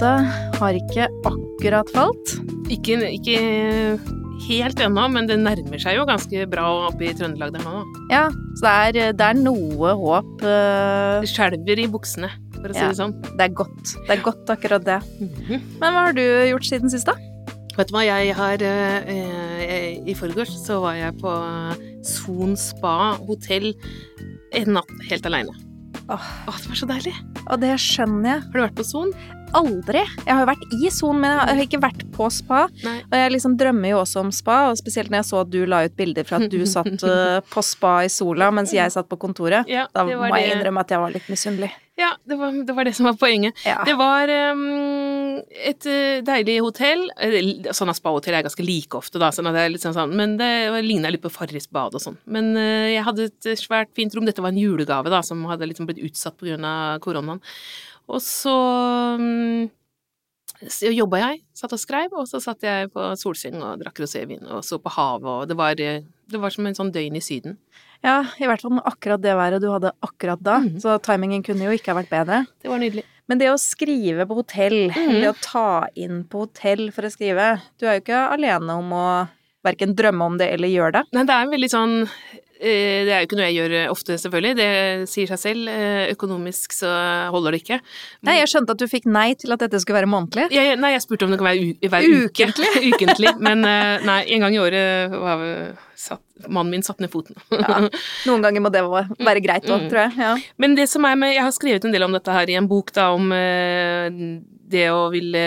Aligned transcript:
patriarkatet 0.00 0.56
har 0.60 0.76
ikke 0.78 1.06
akkurat 1.28 1.90
falt. 1.94 2.32
Ikke, 2.72 2.96
ikke 3.12 3.40
helt 4.46 4.80
ennå, 4.80 5.04
men 5.12 5.26
det 5.28 5.36
nærmer 5.42 5.80
seg 5.82 5.98
jo 5.98 6.06
ganske 6.08 6.46
bra 6.50 6.64
oppe 6.88 7.08
i 7.10 7.14
Trøndelag 7.16 7.52
der 7.54 7.64
nå. 7.66 7.82
Ja, 8.12 8.28
så 8.58 8.64
det 8.92 9.02
er, 9.04 9.12
det 9.18 9.26
er 9.26 9.40
noe 9.40 9.92
håp. 10.00 10.42
eh, 10.42 11.20
Det 11.20 11.28
skjelver 11.30 11.82
i 11.84 11.88
buksene, 11.92 12.30
for 12.56 12.68
å 12.70 12.74
si 12.74 12.80
Ja. 12.80 12.88
det 12.88 12.96
sånn. 12.96 13.14
Det 13.36 13.44
er 13.50 13.54
godt. 13.54 13.96
Det 14.06 14.16
er 14.16 14.22
godt, 14.24 14.46
akkurat 14.48 14.84
det. 14.84 15.00
Men 15.80 15.92
hva 15.92 16.06
har 16.08 16.12
du 16.16 16.22
gjort 16.22 16.64
siden 16.64 16.90
sist, 16.90 17.06
da? 17.06 17.14
Vet 17.76 17.88
du 17.88 17.94
hva, 17.94 18.04
jeg 18.04 18.34
har 18.34 18.60
eh, 18.62 19.08
eh, 19.08 20.02
I 20.06 20.14
forgårs 20.14 20.56
så 20.64 20.80
var 20.82 20.94
jeg 20.96 21.16
på 21.20 21.30
Son 22.04 22.56
spa 22.56 23.16
hotell 23.26 23.74
en 24.52 24.72
natt 24.74 24.90
helt 25.10 25.26
aleine. 25.26 25.52
Åh. 26.10 26.30
Åh, 26.50 26.56
det 26.62 26.68
var 26.72 26.78
så 26.80 26.88
deilig. 26.90 27.12
Og 27.46 27.60
det 27.62 27.74
skjønner 27.78 28.32
jeg. 28.34 28.40
Har 28.48 28.56
du 28.56 28.62
vært 28.64 28.78
på 28.80 28.86
Son? 28.86 29.12
Aldri. 29.58 30.02
Jeg 30.26 30.30
har 30.30 30.42
jo 30.44 30.48
vært 30.50 30.74
i 30.76 30.90
Son, 30.94 31.18
men 31.22 31.32
jeg 31.34 31.56
har 31.58 31.62
ikke 31.64 31.80
vært 31.82 32.02
på 32.14 32.26
spa. 32.34 32.64
Nei. 32.86 32.96
Og 33.08 33.16
jeg 33.18 33.32
liksom 33.34 33.56
drømmer 33.58 33.92
jo 33.92 34.00
også 34.02 34.22
om 34.24 34.30
spa, 34.34 34.58
og 34.70 34.78
spesielt 34.78 35.10
når 35.10 35.22
jeg 35.22 35.28
så 35.30 35.40
at 35.44 35.50
du 35.54 35.60
la 35.70 35.84
ut 35.86 35.96
bilder 35.98 36.26
fra 36.26 36.38
at 36.42 36.50
du 36.52 36.58
satt 36.70 37.02
eh, 37.12 37.38
på 37.50 37.64
spa 37.66 37.96
i 38.06 38.10
sola 38.12 38.50
mens 38.54 38.74
jeg 38.74 38.94
satt 38.94 39.10
på 39.10 39.18
kontoret. 39.22 39.70
Ja, 39.70 39.86
Da 39.94 40.06
må 40.06 40.30
jeg 40.34 40.54
innrømme 40.56 40.82
at 40.86 40.94
jeg 40.94 41.02
var 41.02 41.14
litt 41.14 41.30
misunnelig. 41.30 41.70
Ja, 42.00 42.14
det 42.24 42.38
var, 42.40 42.54
det 42.66 42.74
var 42.76 42.88
det 42.88 42.94
som 42.96 43.08
var 43.10 43.16
poenget. 43.20 43.58
Ja. 43.66 43.82
Det 43.84 43.94
var 43.98 44.30
um, 44.54 45.40
et 45.52 45.88
eh, 45.90 46.22
deilig 46.24 46.56
hotell. 46.64 47.06
Sånne 47.76 47.94
spahotell 47.96 48.38
er 48.38 48.46
ganske 48.46 48.64
like 48.64 48.96
ofte, 48.96 49.20
da, 49.20 49.28
sånn 49.34 49.50
at 49.50 49.58
det 49.58 49.64
er 49.66 49.74
litt 49.74 49.84
sånn, 49.84 49.96
sånn, 49.96 50.14
men 50.16 50.38
det 50.40 50.48
ligna 50.86 51.12
litt 51.12 51.24
på 51.24 51.32
Farris 51.32 51.68
bad 51.68 51.98
og 51.98 52.04
sånn. 52.04 52.16
Men 52.24 52.54
uh, 52.56 52.88
jeg 52.88 53.04
hadde 53.06 53.28
et 53.28 53.50
svært 53.60 53.92
fint 53.98 54.16
rom. 54.16 54.28
Dette 54.28 54.44
var 54.44 54.54
en 54.54 54.62
julegave 54.62 55.12
da, 55.12 55.20
som 55.26 55.44
hadde 55.50 55.68
liksom 55.68 55.90
blitt 55.90 56.02
utsatt 56.08 56.40
av 56.40 57.02
koronaen. 57.04 57.44
Og 58.10 58.24
så 58.24 58.56
um, 59.20 59.68
jobba 60.60 61.20
jeg, 61.22 61.40
satt 61.56 61.74
og 61.76 61.80
skrev, 61.80 62.16
og 62.16 62.26
så 62.28 62.40
satt 62.42 62.64
jeg 62.64 62.90
på 62.92 63.04
solseng 63.20 63.60
og 63.62 63.80
drakk 63.80 64.02
rosévin 64.02 64.44
og 64.50 64.64
så 64.66 64.80
på 64.82 64.92
havet, 64.92 65.30
og 65.30 65.48
det 65.48 65.56
var, 65.56 65.80
eh, 65.80 66.02
det 66.30 66.40
var 66.40 66.52
som 66.52 66.66
en 66.66 66.76
sånn 66.76 66.92
døgn 66.92 67.16
i 67.16 67.24
Syden. 67.24 67.56
Ja, 68.06 68.20
i 68.40 68.48
hvert 68.48 68.62
fall 68.64 68.76
med 68.78 68.86
akkurat 68.88 69.22
det 69.22 69.36
været 69.36 69.62
du 69.62 69.68
hadde 69.72 69.92
akkurat 70.04 70.40
da. 70.44 70.60
Mm. 70.64 70.78
Så 70.82 70.96
timingen 71.04 71.42
kunne 71.44 71.66
jo 71.68 71.74
ikke 71.76 71.92
ha 71.92 71.98
vært 72.00 72.12
bedre. 72.12 72.44
Det 72.62 72.70
var 72.72 72.80
nydelig. 72.80 73.04
Men 73.30 73.38
det 73.38 73.50
å 73.52 73.58
skrive 73.62 74.26
på 74.26 74.40
hotell, 74.40 74.78
mm. 74.90 75.02
eller 75.02 75.28
å 75.30 75.40
ta 75.44 75.66
inn 75.94 76.24
på 76.26 76.46
hotell 76.46 76.88
for 76.94 77.06
å 77.06 77.12
skrive 77.12 77.52
Du 77.78 77.86
er 77.86 77.98
jo 77.98 78.02
ikke 78.02 78.24
alene 78.34 78.78
om 78.80 78.94
å 78.96 79.06
verken 79.66 79.92
drømme 79.96 80.30
om 80.32 80.38
det 80.40 80.48
eller 80.54 80.72
gjøre 80.72 80.94
det. 80.98 81.02
Nei, 81.14 81.26
det 81.28 81.36
er 81.36 81.44
en 81.44 81.52
veldig 81.54 81.70
sånn 81.70 81.94
Det 82.60 83.08
er 83.14 83.22
jo 83.22 83.26
ikke 83.28 83.38
noe 83.38 83.46
jeg 83.48 83.56
gjør 83.56 83.74
ofte, 83.90 84.16
selvfølgelig. 84.20 84.54
Det 84.58 84.68
sier 85.08 85.30
seg 85.32 85.38
selv. 85.40 85.68
Eh, 85.72 86.10
Økonomisk 86.12 86.74
så 86.76 86.90
holder 87.32 87.56
det 87.56 87.62
ikke. 87.62 87.78
Nei, 88.28 88.34
jeg 88.42 88.50
skjønte 88.52 88.74
at 88.76 88.82
du 88.82 88.86
fikk 88.90 89.06
nei 89.08 89.30
til 89.40 89.54
at 89.56 89.62
dette 89.64 89.80
skulle 89.80 89.96
være 90.02 90.10
månedlig. 90.12 90.48
Jeg, 90.52 90.76
nei, 90.80 90.90
jeg 90.92 91.04
spurte 91.06 91.24
om 91.24 91.32
det 91.32 91.38
kan 91.40 91.48
være 91.48 91.88
hver 91.88 92.08
uke. 92.26 92.50
Ukentlig. 92.92 93.32
Men 93.40 93.64
eh, 93.64 94.04
nei, 94.04 94.18
en 94.36 94.44
gang 94.44 94.54
i 94.58 94.60
året 94.60 95.16
var 95.16 95.46
satt, 96.00 96.22
mannen 96.48 96.70
min 96.76 96.84
satt 96.84 97.00
ned 97.00 97.10
foten. 97.12 97.36
Ja. 97.52 97.80
Noen 98.28 98.44
ganger 98.44 98.62
må 98.64 98.70
det 98.72 98.84
være 98.88 99.42
greit 99.44 99.66
òg, 99.68 99.80
Mm. 99.80 99.88
tror 99.90 100.00
jeg. 100.04 100.14
Ja. 100.20 100.30
Men 100.60 100.74
det 100.76 100.86
som 100.92 101.04
er 101.08 101.16
med 101.16 101.34
Jeg 101.34 101.44
har 101.44 101.52
skrevet 101.56 101.84
en 101.88 101.92
del 101.96 102.04
om 102.04 102.12
dette 102.16 102.32
her 102.32 102.48
i 102.52 102.56
en 102.60 102.68
bok, 102.68 102.92
da, 102.96 103.10
om 103.16 103.32
eh, 103.36 104.08
det 104.70 104.86
å 104.92 105.08
ville 105.12 105.40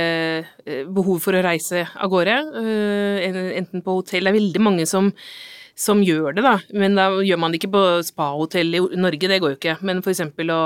eh, 0.65 0.83
Behov 0.93 1.21
for 1.23 1.37
å 1.37 1.41
reise 1.45 1.85
av 1.95 2.09
gårde. 2.11 2.37
eh, 2.59 3.57
enten 3.61 3.81
på 3.85 3.99
hotell 4.01 4.25
Det 4.25 4.33
er 4.33 4.39
veldig 4.41 4.61
mange 4.65 4.85
som 4.89 5.09
som 5.75 6.03
gjør 6.05 6.35
det, 6.37 6.43
da. 6.45 6.57
Men 6.77 6.97
da 6.99 7.07
gjør 7.25 7.39
man 7.41 7.53
det 7.53 7.61
ikke 7.61 7.73
på 7.73 7.83
spahotell 8.05 8.77
i 8.77 8.81
Norge, 8.99 9.29
det 9.29 9.39
går 9.41 9.55
jo 9.55 9.59
ikke. 9.59 9.77
Men 9.81 10.03
for 10.05 10.13
eksempel 10.13 10.51
å, 10.53 10.63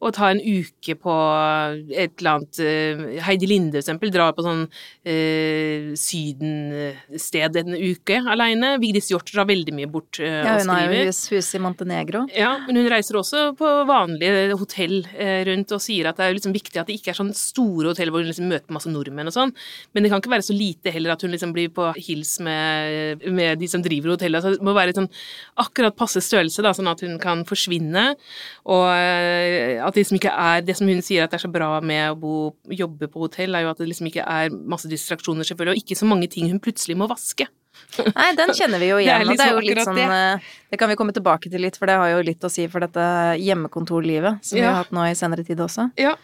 å 0.00 0.10
ta 0.14 0.30
en 0.32 0.40
uke 0.40 0.94
på 0.96 1.14
et 1.92 2.14
eller 2.20 2.30
annet 2.32 2.60
eh, 2.64 3.02
Heidi 3.26 3.48
Linde, 3.50 3.76
for 3.76 3.82
eksempel, 3.82 4.12
drar 4.12 4.32
på 4.36 4.44
sånn 4.46 4.62
eh, 5.04 5.90
sydensted 6.00 7.58
en 7.60 7.76
uke 7.76 8.20
aleine. 8.32 8.72
Vigdis 8.80 9.10
Hjorth 9.12 9.34
drar 9.34 9.48
veldig 9.50 9.74
mye 9.76 9.90
bort 9.92 10.20
eh, 10.22 10.40
Ja, 10.40 10.54
og 10.54 10.64
hun 10.64 10.72
har 10.72 10.86
jo 10.86 11.02
hus, 11.10 11.50
i 11.56 11.60
Montenegro. 11.60 12.24
Ja, 12.32 12.54
men 12.64 12.80
hun 12.80 12.88
reiser 12.92 13.20
også 13.20 13.50
på 13.58 13.72
vanlige 13.88 14.56
hotell 14.60 15.02
eh, 15.12 15.42
rundt 15.50 15.76
og 15.76 15.84
sier 15.84 16.08
at 16.08 16.20
det 16.20 16.28
er 16.30 16.38
liksom 16.38 16.56
viktig 16.56 16.80
at 16.80 16.88
det 16.88 16.96
ikke 16.96 17.12
er 17.12 17.20
sånn 17.20 17.34
store 17.36 17.92
hotell 17.92 18.12
hvor 18.14 18.24
hun 18.24 18.30
liksom 18.32 18.48
møter 18.50 18.72
masse 18.72 18.90
nordmenn 18.92 19.28
og 19.28 19.36
sånn, 19.36 19.52
men 19.92 20.04
det 20.04 20.12
kan 20.12 20.22
ikke 20.22 20.32
være 20.32 20.48
så 20.48 20.56
lite 20.56 20.94
heller 20.94 21.12
at 21.14 21.26
hun 21.26 21.34
liksom 21.34 21.52
blir 21.56 21.68
på 21.76 21.90
hils 22.00 22.38
med, 22.44 23.28
med 23.28 23.60
de 23.60 23.68
som 23.68 23.84
driver 23.84 24.14
hotellet. 24.14 24.40
Så 24.40 24.56
det 24.56 24.64
må 24.64 24.74
være 24.76 24.96
sånn 24.96 25.10
akkurat 25.60 25.96
passe 25.98 26.22
størrelse, 26.24 26.64
da, 26.64 26.72
sånn 26.76 26.88
at 26.88 27.04
hun 27.04 27.18
kan 27.20 27.44
forsvinne, 27.48 28.14
og 28.70 28.86
eh, 28.94 29.89
at 29.90 29.96
det 29.96 30.04
liksom 30.04 30.18
ikke 30.20 30.32
er 30.32 30.64
Det 30.64 30.76
som 30.78 30.88
hun 30.88 31.02
sier 31.04 31.24
at 31.24 31.32
det 31.32 31.40
er 31.40 31.44
så 31.44 31.52
bra 31.52 31.70
med 31.84 32.12
å 32.12 32.18
bo, 32.18 32.34
jobbe 32.70 33.10
på 33.10 33.24
hotell, 33.26 33.54
er 33.54 33.66
jo 33.66 33.72
at 33.72 33.80
det 33.82 33.88
liksom 33.90 34.10
ikke 34.10 34.26
er 34.26 34.50
masse 34.50 34.90
distraksjoner, 34.90 35.46
selvfølgelig, 35.48 35.76
og 35.76 35.84
ikke 35.84 35.98
så 35.98 36.08
mange 36.08 36.30
ting 36.32 36.50
hun 36.50 36.62
plutselig 36.62 36.96
må 37.00 37.10
vaske. 37.10 37.48
Nei, 37.98 38.30
den 38.38 38.52
kjenner 38.56 38.82
vi 38.82 38.90
jo 38.90 38.98
Det 39.00 39.06
er 39.08 39.22
igjen, 39.24 39.30
og 39.32 39.38
det 39.38 39.46
er 39.46 39.52
jo 39.52 39.60
liksom 39.64 39.76
litt 39.78 39.88
sånn 39.88 40.00
det. 40.00 40.48
Det 40.72 40.80
kan 40.80 40.90
vi 40.90 40.96
komme 41.00 41.14
tilbake 41.16 41.52
til 41.52 41.64
litt, 41.64 41.78
for 41.80 41.90
det 41.90 41.98
har 42.00 42.14
jo 42.14 42.24
litt 42.26 42.46
å 42.46 42.50
si 42.52 42.66
for 42.70 42.84
dette 42.84 43.04
hjemmekontorlivet 43.42 44.44
som 44.46 44.58
vi 44.58 44.66
har 44.66 44.80
hatt 44.80 44.92
nå 44.94 45.06
i 45.08 45.16
senere 45.18 45.46
tid 45.46 45.62
også. 45.64 45.90
Ja. 46.00 46.16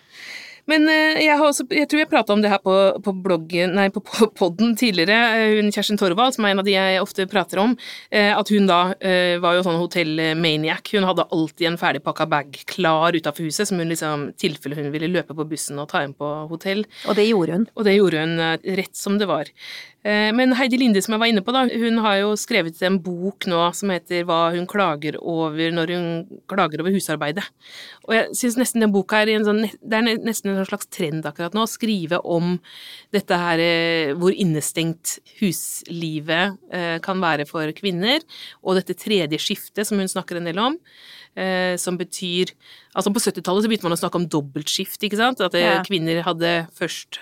Men 0.70 0.88
eh, 0.90 1.20
jeg, 1.22 1.36
har 1.38 1.46
også, 1.46 1.66
jeg 1.70 1.86
tror 1.90 2.00
jeg 2.02 2.10
prata 2.10 2.34
om 2.34 2.42
det 2.42 2.50
her 2.50 2.58
på, 2.62 2.74
på 3.04 3.12
bloggen, 3.22 3.76
nei, 3.78 3.86
på 3.94 4.02
podden 4.40 4.74
tidligere. 4.78 5.18
eh, 5.38 5.54
Hun 5.60 5.70
Kjerstin 5.74 5.98
Torvald, 6.00 6.34
som 6.34 6.46
er 6.46 6.54
en 6.54 6.62
av 6.62 6.66
de 6.66 6.74
jeg 6.74 7.02
ofte 7.02 7.26
prater 7.30 7.62
om, 7.62 7.76
eh, 8.10 8.32
at 8.34 8.50
hun 8.50 8.66
da 8.66 8.80
var 9.42 9.56
jo 9.56 9.64
sånn 9.66 9.78
hotellmaniac. 9.80 10.90
Hun 10.96 11.06
hadde 11.06 11.26
alltid 11.34 11.70
en 11.70 11.78
ferdigpakka 11.80 12.26
bag 12.30 12.56
klar 12.70 13.14
utafor 13.14 13.46
huset, 13.46 13.68
som 13.70 13.78
hun 13.80 13.90
liksom, 13.92 14.30
tilfelle 14.40 14.78
hun 14.78 14.90
ville 14.94 15.10
løpe 15.12 15.36
på 15.36 15.46
bussen 15.48 15.78
og 15.82 15.88
ta 15.90 16.02
hjem 16.02 16.16
på 16.18 16.30
hotell. 16.50 16.82
Og 17.06 17.18
det 17.18 17.28
gjorde 17.28 17.58
hun. 17.60 17.68
Og 17.76 17.86
det 17.86 17.94
gjorde 17.96 18.24
hun 18.24 18.42
rett 18.80 18.96
som 18.98 19.20
det 19.20 19.28
var. 19.30 19.50
Men 20.06 20.52
Heidi 20.54 20.78
Linde, 20.78 21.00
som 21.02 21.16
jeg 21.16 21.18
var 21.18 21.30
inne 21.32 21.42
på, 21.42 21.50
da, 21.54 21.64
hun 21.66 21.96
har 22.04 22.20
jo 22.20 22.34
skrevet 22.38 22.78
en 22.86 23.00
bok 23.02 23.48
nå 23.50 23.58
som 23.74 23.90
heter 23.90 24.22
Hva 24.28 24.52
hun 24.54 24.68
klager 24.70 25.16
over 25.18 25.72
når 25.74 25.90
hun 25.96 26.06
klager 26.46 26.84
over 26.84 26.94
husarbeidet. 26.94 27.42
Og 28.06 28.14
jeg 28.14 28.36
syns 28.38 28.58
nesten 28.60 28.84
den 28.84 28.94
boka 28.94 29.24
er 29.24 29.32
i 29.32 29.36
en 29.40 29.46
sånn 29.48 29.64
Det 29.66 29.98
er 29.98 30.06
nesten 30.22 30.52
en 30.52 30.55
slags 30.64 30.86
trend 30.88 31.26
akkurat 31.28 31.52
nå 31.52 31.66
å 31.66 31.68
skrive 31.68 32.16
om 32.24 32.54
dette 33.12 33.36
her 33.36 33.58
eh, 33.60 34.14
hvor 34.16 34.32
innestengt 34.32 35.18
huslivet 35.42 36.56
eh, 36.72 36.96
kan 37.04 37.20
være 37.20 37.44
for 37.46 37.68
kvinner, 37.76 38.24
og 38.64 38.78
dette 38.80 38.96
tredje 38.96 39.36
skiftet 39.42 39.84
som 39.86 39.98
hun 40.00 40.08
snakker 40.08 40.36
en 40.40 40.48
del 40.48 40.58
om. 40.58 40.78
eh, 41.36 41.76
Som 41.76 41.98
betyr 41.98 42.54
Altså, 42.96 43.12
på 43.12 43.20
70-tallet 43.20 43.62
så 43.62 43.68
begynte 43.68 43.84
man 43.84 43.92
å 43.92 44.00
snakke 44.00 44.16
om 44.16 44.28
dobbeltskift, 44.32 45.02
ikke 45.04 45.18
sant? 45.20 45.40
At 45.44 45.52
kvinner 45.84 46.22
hadde 46.24 46.66
først 46.72 47.20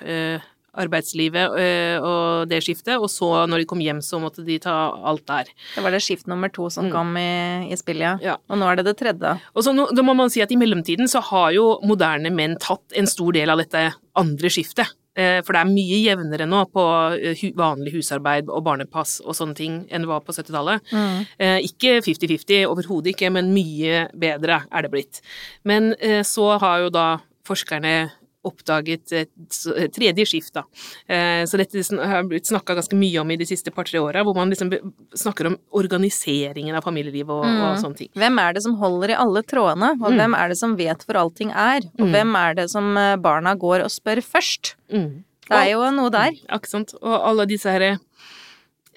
arbeidslivet 0.81 1.55
øh, 1.59 1.97
og 2.05 2.49
det 2.51 2.63
skiftet, 2.65 2.97
og 2.99 3.09
så 3.13 3.45
når 3.51 3.63
de 3.63 3.69
kom 3.71 3.81
hjem, 3.85 4.01
så 4.05 4.21
måtte 4.23 4.45
de 4.47 4.59
ta 4.63 4.75
alt 5.07 5.25
der. 5.31 5.51
Det 5.75 5.85
var 5.85 5.95
det 5.95 6.03
skift 6.05 6.27
nummer 6.31 6.49
to 6.53 6.69
som 6.71 6.85
Mm. 6.89 6.93
kom 6.93 7.17
i, 7.17 7.71
i 7.73 7.77
spillet, 7.81 8.03
ja. 8.05 8.35
Ja. 8.35 8.37
Og 8.51 8.59
nå 8.61 8.67
er 8.71 8.77
det 8.77 8.85
det 8.91 8.97
tredje. 9.01 9.37
Og 9.55 9.63
så 9.65 9.73
nå, 9.75 9.87
da 9.95 10.03
må 10.03 10.15
man 10.17 10.31
si 10.31 10.43
at 10.45 10.53
i 10.53 10.57
mellomtiden 10.61 11.09
så 11.09 11.23
har 11.31 11.53
jo 11.57 11.79
moderne 11.87 12.31
menn 12.35 12.59
tatt 12.61 12.93
en 12.99 13.07
stor 13.07 13.33
del 13.33 13.49
av 13.51 13.59
dette 13.63 13.87
andre 14.21 14.51
skiftet. 14.53 14.91
Eh, 15.17 15.41
For 15.47 15.55
det 15.55 15.61
er 15.63 15.71
mye 15.71 15.99
jevnere 16.03 16.47
nå 16.51 16.65
på 16.75 16.83
eh, 17.15 17.39
vanlig 17.55 17.93
husarbeid 17.95 18.49
og 18.51 18.65
barnepass 18.67 19.21
og 19.25 19.37
sånne 19.39 19.55
ting 19.55 19.77
enn 19.89 20.03
det 20.03 20.09
var 20.11 20.21
på 20.27 20.35
70-tallet. 20.35 20.83
Mm. 20.91 21.21
Ikke 21.69 22.01
50-50, 22.03 22.65
overhodet 22.67 23.13
ikke, 23.15 23.31
men 23.31 23.53
mye 23.55 24.09
bedre 24.19 24.65
er 24.75 24.83
det 24.83 24.91
blitt. 24.91 25.21
Men 25.65 25.93
eh, 26.01 26.25
så 26.27 26.59
har 26.59 26.83
jo 26.83 26.91
da 26.91 27.07
forskerne 27.47 28.11
oppdaget 28.45 29.13
et 29.13 29.91
tredje 29.95 30.27
skift, 30.27 30.53
da. 30.55 30.63
Eh, 31.09 31.45
Så 31.45 31.57
dette 31.61 31.83
har 32.07 32.23
blitt 32.29 32.47
snakka 32.47 32.75
ganske 32.79 32.97
mye 32.97 33.21
om 33.21 33.31
i 33.31 33.37
de 33.37 33.45
siste 33.49 33.71
par-tre 33.75 33.99
åra, 34.01 34.23
hvor 34.25 34.35
man 34.37 34.51
liksom 34.51 34.71
snakker 35.15 35.47
om 35.47 35.57
organiseringen 35.73 36.77
av 36.77 36.85
familielivet 36.85 37.31
og, 37.31 37.45
og 37.45 37.79
sånne 37.83 37.97
ting. 37.97 38.11
Hvem 38.15 38.39
er 38.41 38.53
det 38.55 38.63
som 38.63 38.77
holder 38.81 39.11
i 39.15 39.19
alle 39.19 39.43
trådene, 39.43 39.93
og 40.01 40.11
Mm. 40.13 40.19
hvem 40.19 40.35
er 40.39 40.49
det 40.49 40.59
som 40.59 40.77
vet 40.77 41.05
hvor 41.07 41.17
allting 41.21 41.51
er, 41.51 41.81
og 41.99 42.07
Mm. 42.07 42.13
hvem 42.13 42.37
er 42.37 42.55
det 42.55 42.71
som 42.71 42.97
eh, 42.97 43.17
barna 43.17 43.55
går 43.57 43.85
og 43.85 43.91
spør 43.91 44.23
først? 44.23 44.75
Mm. 44.93 45.25
Det 45.49 45.53
er 45.61 45.71
jo 45.73 45.91
noe 45.91 46.11
der. 46.11 46.33
Akkurat. 46.49 46.95
Og 47.03 47.21
alle 47.29 47.45
disse 47.47 47.69
her 47.71 47.99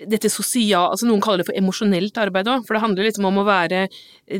dette 0.05 0.29
sosial, 0.29 0.91
altså 0.91 1.07
Noen 1.07 1.21
kaller 1.23 1.41
det 1.41 1.49
for 1.49 1.57
emosjonelt 1.57 2.17
arbeid 2.21 2.49
òg, 2.51 2.65
for 2.67 2.77
det 2.77 2.83
handler 2.83 3.07
liksom 3.07 3.27
om 3.29 3.39
å 3.41 3.45
være 3.47 3.87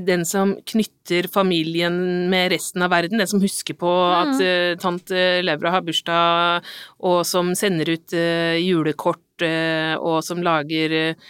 den 0.05 0.25
som 0.27 0.53
knytter 0.69 1.29
familien 1.31 2.27
med 2.31 2.51
resten 2.53 2.85
av 2.85 2.91
verden, 2.93 3.21
den 3.21 3.29
som 3.29 3.41
husker 3.41 3.77
på 3.79 3.91
at 4.13 4.35
uh, 4.37 4.77
tante 4.81 5.41
Laura 5.45 5.73
har 5.77 5.85
bursdag, 5.87 6.67
og 7.07 7.21
som 7.27 7.53
sender 7.57 7.95
ut 7.95 8.17
uh, 8.17 8.57
julekort, 8.61 9.23
uh, 9.45 9.95
og 9.97 10.21
som 10.25 10.41
lager 10.45 10.93
eh, 10.97 11.29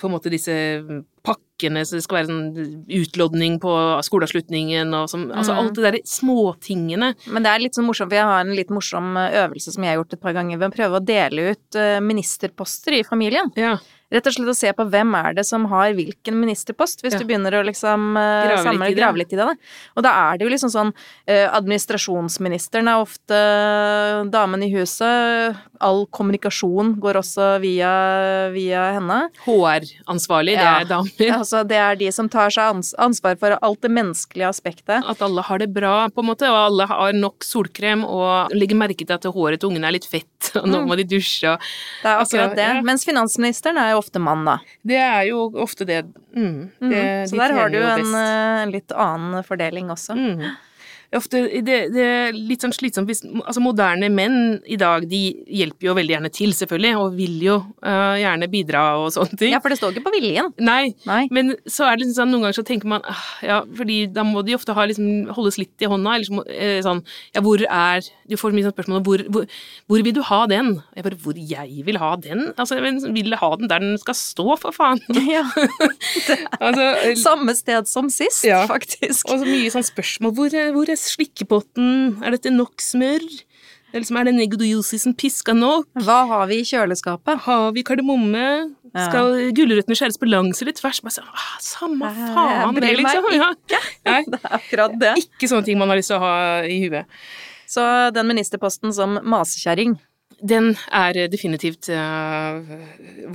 på 0.00 0.08
en 0.08 0.12
måte 0.14 0.30
disse 0.32 0.54
pakkene, 1.26 1.82
så 1.84 1.98
det 1.98 2.02
skal 2.04 2.18
være 2.20 2.30
sånn 2.30 2.84
utlodning 3.00 3.58
på 3.62 3.72
skoleavslutningen 4.06 4.94
og 4.96 5.10
sånn. 5.12 5.26
Altså 5.30 5.52
Mm. 5.54 5.58
alt 5.60 5.74
det 5.76 5.84
derre 5.84 6.02
småtingene. 6.08 7.14
Men 7.28 7.42
det 7.44 7.50
er 7.52 7.62
litt 7.62 7.74
sånn 7.76 7.86
morsomt, 7.86 8.10
for 8.10 8.16
jeg 8.16 8.24
har 8.24 8.40
en 8.40 8.56
litt 8.56 8.70
morsom 8.72 9.16
eh, 9.20 9.36
øvelse 9.44 9.72
som 9.74 9.84
jeg 9.84 9.92
har 9.94 10.00
gjort 10.02 10.12
et 10.16 10.20
par 10.24 10.32
ganger 10.32 10.58
ved 10.58 10.70
å 10.70 10.76
prøve 10.76 11.00
å 11.00 11.04
dele 11.04 11.50
ut 11.52 11.76
eh, 11.76 12.00
ministerposter 12.00 12.98
i 13.00 13.02
familien. 13.04 13.52
Ja. 13.56 13.76
Rett 14.10 14.26
og 14.26 14.32
slett 14.34 14.48
å 14.50 14.56
se 14.58 14.72
på 14.74 14.84
hvem 14.90 15.14
er 15.14 15.34
det 15.38 15.44
som 15.46 15.64
har 15.70 15.92
hvilken 15.94 16.34
ministerpost, 16.34 17.02
hvis 17.04 17.12
Ja. 17.14 17.18
du 17.20 17.24
begynner 17.28 17.52
å 17.54 17.64
liksom 17.64 18.16
eh, 18.18 18.46
Grave 18.46 18.56
litt 18.56 18.64
samle, 18.66 18.86
i 18.90 18.94
det. 18.94 18.98
grave 19.00 19.16
litt 19.20 19.32
i 19.32 19.36
det. 19.36 19.46
Da. 19.46 19.54
Og 19.96 20.02
da 20.02 20.10
er 20.32 20.38
det 20.38 20.44
jo 20.48 20.50
liksom 20.50 20.70
sånn 20.74 20.92
eh, 21.28 21.46
Administrasjonsministeren 21.54 22.88
er 22.90 23.00
ofte 23.04 23.36
eh, 23.38 24.24
damen 24.32 24.62
i 24.66 24.70
huset. 24.74 25.56
All 25.80 26.06
kommunikasjon 26.12 26.96
går 27.00 27.20
også 27.22 27.60
via, 27.62 27.92
via 28.52 28.88
henne. 28.98 29.20
HR-ansvarlig, 29.46 30.56
det 30.58 30.64
Ja. 30.66 30.80
er 30.80 30.84
damer. 30.84 31.38
Altså, 31.38 31.62
det 31.66 31.76
er 31.78 31.94
de 31.96 32.10
som 32.12 32.28
tar 32.28 32.50
seg 32.50 32.64
ans 32.74 32.94
ansvar 32.98 33.38
for 33.38 33.56
alt 33.62 33.80
det 33.80 33.90
menneskelige 33.90 34.48
aspektet. 34.48 35.02
At 35.08 35.22
alle 35.22 35.42
har 35.42 35.58
det 35.58 35.72
bra, 35.72 36.08
på 36.08 36.20
en 36.22 36.26
måte, 36.34 36.48
og 36.50 36.58
alle 36.72 36.86
har 36.90 37.12
nok 37.12 37.40
solkrem 37.46 38.04
og 38.04 38.50
legger 38.52 38.76
merke 38.76 39.06
til 39.06 39.14
at 39.14 39.22
håret 39.30 39.60
til 39.60 39.70
ungene 39.70 39.86
er 39.88 39.92
litt 39.92 40.06
fett, 40.10 40.26
og 40.56 40.66
nå 40.66 40.80
Mm. 40.80 40.86
må 40.88 40.96
de 40.96 41.04
dusje 41.04 41.52
og 41.52 41.60
Det 42.02 42.08
er 42.08 42.18
Altså, 42.20 42.54
det. 42.56 42.68
Mens 42.84 43.04
finansministeren 43.04 43.76
er 43.76 43.90
jo 43.92 43.99
ofte 44.00 44.22
mann, 44.22 44.46
da. 44.48 44.56
Det 44.86 44.98
er 45.00 45.28
jo 45.28 45.44
ofte 45.62 45.86
det. 45.88 46.00
Mm, 46.34 46.70
det 46.80 46.88
Mhm. 46.88 47.28
Så 47.28 47.36
de 47.36 47.42
der 47.42 47.54
har 47.58 47.70
du 47.72 47.78
jo 47.78 47.86
en, 47.86 48.14
eh, 48.14 48.62
en 48.64 48.74
litt 48.74 48.92
annen 48.92 49.44
fordeling 49.46 49.92
også. 49.92 50.16
Mm. 50.18 50.50
Ofte, 51.16 51.40
det, 51.66 51.76
det 51.90 52.02
er 52.06 52.36
litt 52.36 52.62
sånn 52.62 52.74
slitsomt 52.74 53.08
hvis 53.10 53.24
Altså, 53.26 53.58
moderne 53.64 54.06
menn 54.14 54.60
i 54.70 54.76
dag, 54.78 55.02
de 55.10 55.18
hjelper 55.50 55.88
jo 55.88 55.94
veldig 55.98 56.14
gjerne 56.14 56.30
til, 56.34 56.52
selvfølgelig, 56.54 56.92
og 57.00 57.16
vil 57.18 57.36
jo 57.42 57.56
uh, 57.82 58.14
gjerne 58.20 58.46
bidra 58.52 58.82
og 59.00 59.08
sånne 59.14 59.38
ting. 59.40 59.54
Ja, 59.54 59.58
for 59.62 59.72
det 59.72 59.80
står 59.80 59.94
ikke 59.94 60.04
på 60.06 60.12
viljen. 60.14 60.52
Nei, 60.62 60.92
Nei. 61.08 61.24
men 61.34 61.54
så 61.66 61.88
er 61.88 61.96
det 61.98 62.04
liksom 62.04 62.16
sånn, 62.20 62.30
noen 62.34 62.46
ganger 62.46 62.58
så 62.60 62.64
tenker 62.68 62.90
man 62.92 63.02
ah, 63.10 63.24
ja, 63.42 63.58
fordi 63.78 63.98
da 64.14 64.22
må 64.26 64.44
de 64.46 64.54
ofte 64.54 64.76
ha 64.76 64.86
liksom, 64.86 65.32
holdes 65.34 65.58
litt 65.58 65.82
i 65.82 65.88
hånda, 65.90 66.14
eller 66.20 66.46
eh, 66.54 66.78
sånn 66.86 67.02
ja, 67.34 67.42
hvor 67.44 67.62
er 67.66 68.06
Du 68.30 68.36
får 68.38 68.54
mye 68.54 68.68
sånn 68.68 68.74
spørsmål 68.76 69.02
hvor, 69.06 69.24
hvor, 69.34 69.48
hvor 69.90 70.04
vil 70.06 70.14
du 70.14 70.22
ha 70.28 70.40
den? 70.50 70.76
Jeg 70.94 71.06
bare 71.08 71.18
hvor 71.24 71.38
jeg 71.38 71.84
vil 71.88 71.98
ha 71.98 72.12
den? 72.22 72.46
Altså, 72.54 72.78
jeg 72.78 73.14
vil 73.16 73.34
ha 73.40 73.50
den 73.58 73.70
der 73.72 73.82
den 73.82 73.98
skal 74.02 74.18
stå, 74.18 74.46
for 74.62 74.76
faen. 74.76 75.02
Ja. 75.30 75.42
altså, 76.64 76.86
Samme 77.20 77.54
sted 77.58 77.90
som 77.90 78.08
sist, 78.12 78.44
Ja. 78.46 78.62
faktisk. 78.70 79.26
og 79.30 79.42
så 79.42 79.48
mye 79.48 79.74
sånn 79.74 79.86
spørsmål. 79.86 80.34
Hvor 80.38 80.54
hvor 80.74 80.90
er 80.92 80.99
slikkepotten? 81.00 82.20
Er 82.24 82.36
dette 82.36 82.52
nok 82.54 82.82
smør? 82.84 83.24
Eller 83.90 83.98
er 83.98 84.04
liksom, 84.04 84.18
er 84.20 84.28
den 84.28 84.42
egodiosisen 84.44 85.16
piska 85.18 85.54
nok? 85.56 85.88
Hva 86.06 86.20
har 86.30 86.44
vi 86.50 86.60
i 86.62 86.66
kjøleskapet? 86.68 87.40
Har 87.46 87.72
vi 87.74 87.82
kardemomme? 87.86 88.44
Ja. 88.90 89.06
Skal 89.08 89.50
gulrøttene 89.54 89.96
skjæres 89.98 90.18
på 90.18 90.28
langs 90.30 90.62
eller 90.62 90.74
tvers? 90.78 91.00
Bare 91.02 91.14
så, 91.14 91.24
ah, 91.26 91.56
samme 91.62 92.10
faen, 92.14 92.78
det, 92.78 92.92
liksom. 93.00 93.26
Ja. 93.34 93.50
Nei, 94.10 94.20
Det 94.30 94.38
er 94.38 94.54
akkurat 94.60 94.94
det. 95.00 95.14
ikke 95.24 95.50
sånne 95.50 95.66
ting 95.66 95.78
man 95.80 95.90
har 95.90 95.98
lyst 95.98 96.12
til 96.12 96.20
å 96.20 96.22
ha 96.22 96.34
i 96.66 96.78
huet. 96.84 97.18
Så 97.70 97.82
den 98.14 98.30
ministerposten 98.30 98.94
som 98.94 99.18
masekjerring 99.30 99.98
Den 100.40 100.70
er 100.96 101.16
eh, 101.20 101.28
definitivt 101.28 101.90
uh, 101.92 102.60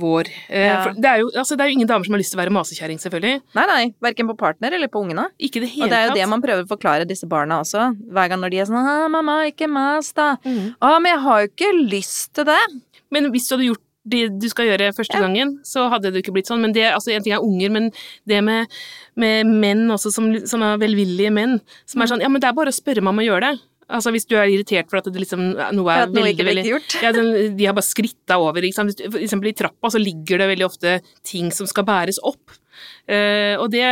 vår. 0.00 0.30
Eh, 0.48 0.66
Ja. 0.66 0.92
det, 0.92 1.06
er 1.06 1.22
jo, 1.22 1.30
altså, 1.34 1.56
det 1.56 1.64
er 1.64 1.70
jo 1.70 1.76
ingen 1.78 1.88
damer 1.88 2.04
som 2.04 2.16
har 2.16 2.22
lyst 2.22 2.34
til 2.34 2.40
å 2.40 2.42
være 2.42 2.54
masekjerring, 2.56 2.98
selvfølgelig. 2.98 3.40
Nei, 3.54 3.66
nei, 3.70 3.84
verken 4.02 4.26
på 4.30 4.36
partner 4.40 4.74
eller 4.74 4.90
på 4.90 5.04
ungene. 5.04 5.28
Ikke 5.38 5.62
det 5.62 5.70
hele 5.74 5.86
Og 5.86 5.92
det 5.94 6.00
er 6.00 6.08
jo 6.08 6.18
det 6.18 6.28
man 6.32 6.42
prøver 6.42 6.66
å 6.66 6.70
forklare 6.70 7.06
disse 7.08 7.28
barna 7.30 7.60
også. 7.62 7.92
Hver 8.10 8.32
gang 8.32 8.42
når 8.42 8.54
de 8.54 8.60
er 8.60 8.70
sånn 8.70 8.82
«Å, 8.82 9.08
'Mamma, 9.12 9.38
ikke 9.52 9.70
mas, 9.70 10.12
da'. 10.12 10.36
Mm. 10.44 10.74
'Å, 10.80 10.94
men 11.00 11.12
jeg 11.12 11.22
har 11.26 11.40
jo 11.42 11.50
ikke 11.52 11.72
lyst 11.94 12.34
til 12.34 12.44
det'. 12.50 12.80
Men 13.10 13.30
hvis 13.30 13.48
du 13.48 13.54
hadde 13.56 13.68
gjort 13.70 13.82
det 14.06 14.22
du 14.38 14.48
skal 14.48 14.68
gjøre 14.70 14.92
første 14.94 15.18
gangen, 15.18 15.56
så 15.66 15.88
hadde 15.90 16.12
det 16.14 16.22
ikke 16.22 16.34
blitt 16.36 16.46
sånn. 16.50 16.62
Men 16.62 16.74
det, 16.74 16.84
altså 16.94 17.10
en 17.14 17.24
ting 17.24 17.34
er 17.34 17.42
unger, 17.42 17.70
men 17.74 17.88
det 18.28 18.42
med, 18.46 18.70
med 19.18 19.46
menn 19.46 19.86
også, 19.90 20.12
som, 20.14 20.28
som 20.46 20.62
er 20.62 20.78
velvillige 20.78 21.32
menn, 21.34 21.58
som 21.90 22.02
er 22.02 22.12
sånn 22.12 22.22
Ja, 22.22 22.30
men 22.30 22.42
det 22.42 22.48
er 22.50 22.54
bare 22.54 22.70
å 22.70 22.76
spørre 22.76 23.02
mamma 23.02 23.24
å 23.24 23.26
gjøre 23.26 23.50
det. 23.50 23.64
Altså 23.86 24.10
Hvis 24.10 24.26
du 24.26 24.34
er 24.34 24.50
irritert 24.50 24.90
for 24.90 24.98
at 24.98 25.06
det 25.06 25.20
liksom, 25.22 25.42
noe 25.54 25.86
For 25.86 25.94
er 25.94 26.10
noe 26.10 26.24
veldig, 26.26 26.34
ikke 26.34 26.46
veldig 26.48 26.66
gjort. 26.72 26.96
ja, 27.04 27.12
den, 27.14 27.28
De 27.58 27.68
har 27.68 27.76
bare 27.76 27.86
skritta 27.86 28.38
over. 28.42 28.66
Ikke 28.66 28.80
sant? 28.80 29.02
For 29.04 29.22
eksempel 29.22 29.52
i 29.52 29.56
trappa 29.56 29.92
så 29.94 30.00
ligger 30.02 30.42
det 30.42 30.48
veldig 30.56 30.66
ofte 30.66 30.96
ting 31.26 31.52
som 31.54 31.70
skal 31.70 31.86
bæres 31.86 32.18
opp. 32.26 32.56
Eh, 33.06 33.54
og 33.62 33.68
det 33.70 33.84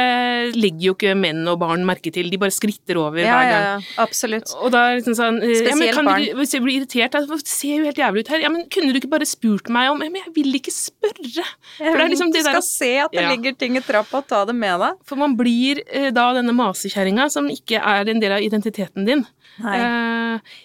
legger 0.58 0.88
jo 0.88 0.92
ikke 0.96 1.12
menn 1.14 1.44
og 1.46 1.60
barn 1.60 1.84
merke 1.86 2.10
til, 2.10 2.26
de 2.32 2.38
bare 2.42 2.50
skritter 2.50 2.98
over 2.98 3.20
Ja, 3.22 3.36
hver 3.38 3.50
gang. 3.52 3.66
ja, 3.86 4.02
absolutt. 4.02 4.50
Og 4.58 4.72
da 4.74 4.80
er 4.90 4.96
liksom 4.98 5.14
sånn 5.14 5.36
eh, 5.38 5.52
ja, 5.68 5.76
men 5.78 5.92
kan 5.94 6.08
barn. 6.08 6.24
Du, 6.26 6.32
hvis 6.40 6.54
jeg 6.56 6.64
blir 6.64 6.80
irritert, 6.80 7.14
det 7.14 7.38
ser 7.46 7.76
jo 7.78 7.84
helt 7.86 8.00
jævlig 8.02 8.24
ut 8.24 8.32
her. 8.34 8.42
Ja, 8.42 8.50
men 8.50 8.64
kunne 8.74 8.90
du 8.90 8.98
ikke 8.98 9.12
bare 9.12 9.28
spurt 9.30 9.70
meg 9.70 9.92
om 9.92 10.02
Men 10.02 10.18
jeg 10.18 10.32
vil 10.34 10.58
ikke 10.58 10.74
spørre. 10.74 11.46
For 11.78 11.94
det 11.94 12.04
er 12.08 12.10
liksom 12.10 12.34
det 12.34 12.42
der 12.42 12.58
du 12.58 12.58
skal 12.58 12.66
se 12.66 12.90
at 13.04 13.14
det 13.14 13.22
Ja. 13.22 13.30
ligger 13.30 13.54
ting 13.62 13.78
i 13.78 13.84
trappa, 13.86 14.18
og 14.18 14.26
ta 14.26 14.42
det 14.50 14.56
med 14.58 14.80
deg. 14.82 14.98
For 15.06 15.16
man 15.22 15.36
blir 15.38 15.84
eh, 15.86 16.10
da 16.10 16.26
denne 16.34 16.50
masekjerringa 16.58 17.30
som 17.30 17.46
ikke 17.54 17.78
er 17.78 18.10
en 18.10 18.18
del 18.20 18.34
av 18.34 18.42
identiteten 18.42 19.06
din. 19.06 19.22
Nei. 19.62 19.78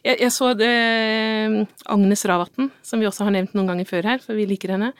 Jeg, 0.01 0.17
jeg 0.25 0.31
så 0.33 0.55
det, 0.57 0.73
Agnes 1.85 2.25
Ravatn, 2.25 2.71
som 2.81 2.99
vi 2.99 3.05
også 3.05 3.27
har 3.27 3.35
nevnt 3.35 3.53
noen 3.53 3.69
ganger 3.69 3.85
før 3.85 4.07
her, 4.15 4.21
for 4.25 4.33
vi 4.33 4.47
liker 4.49 4.73
henne. 4.73 4.93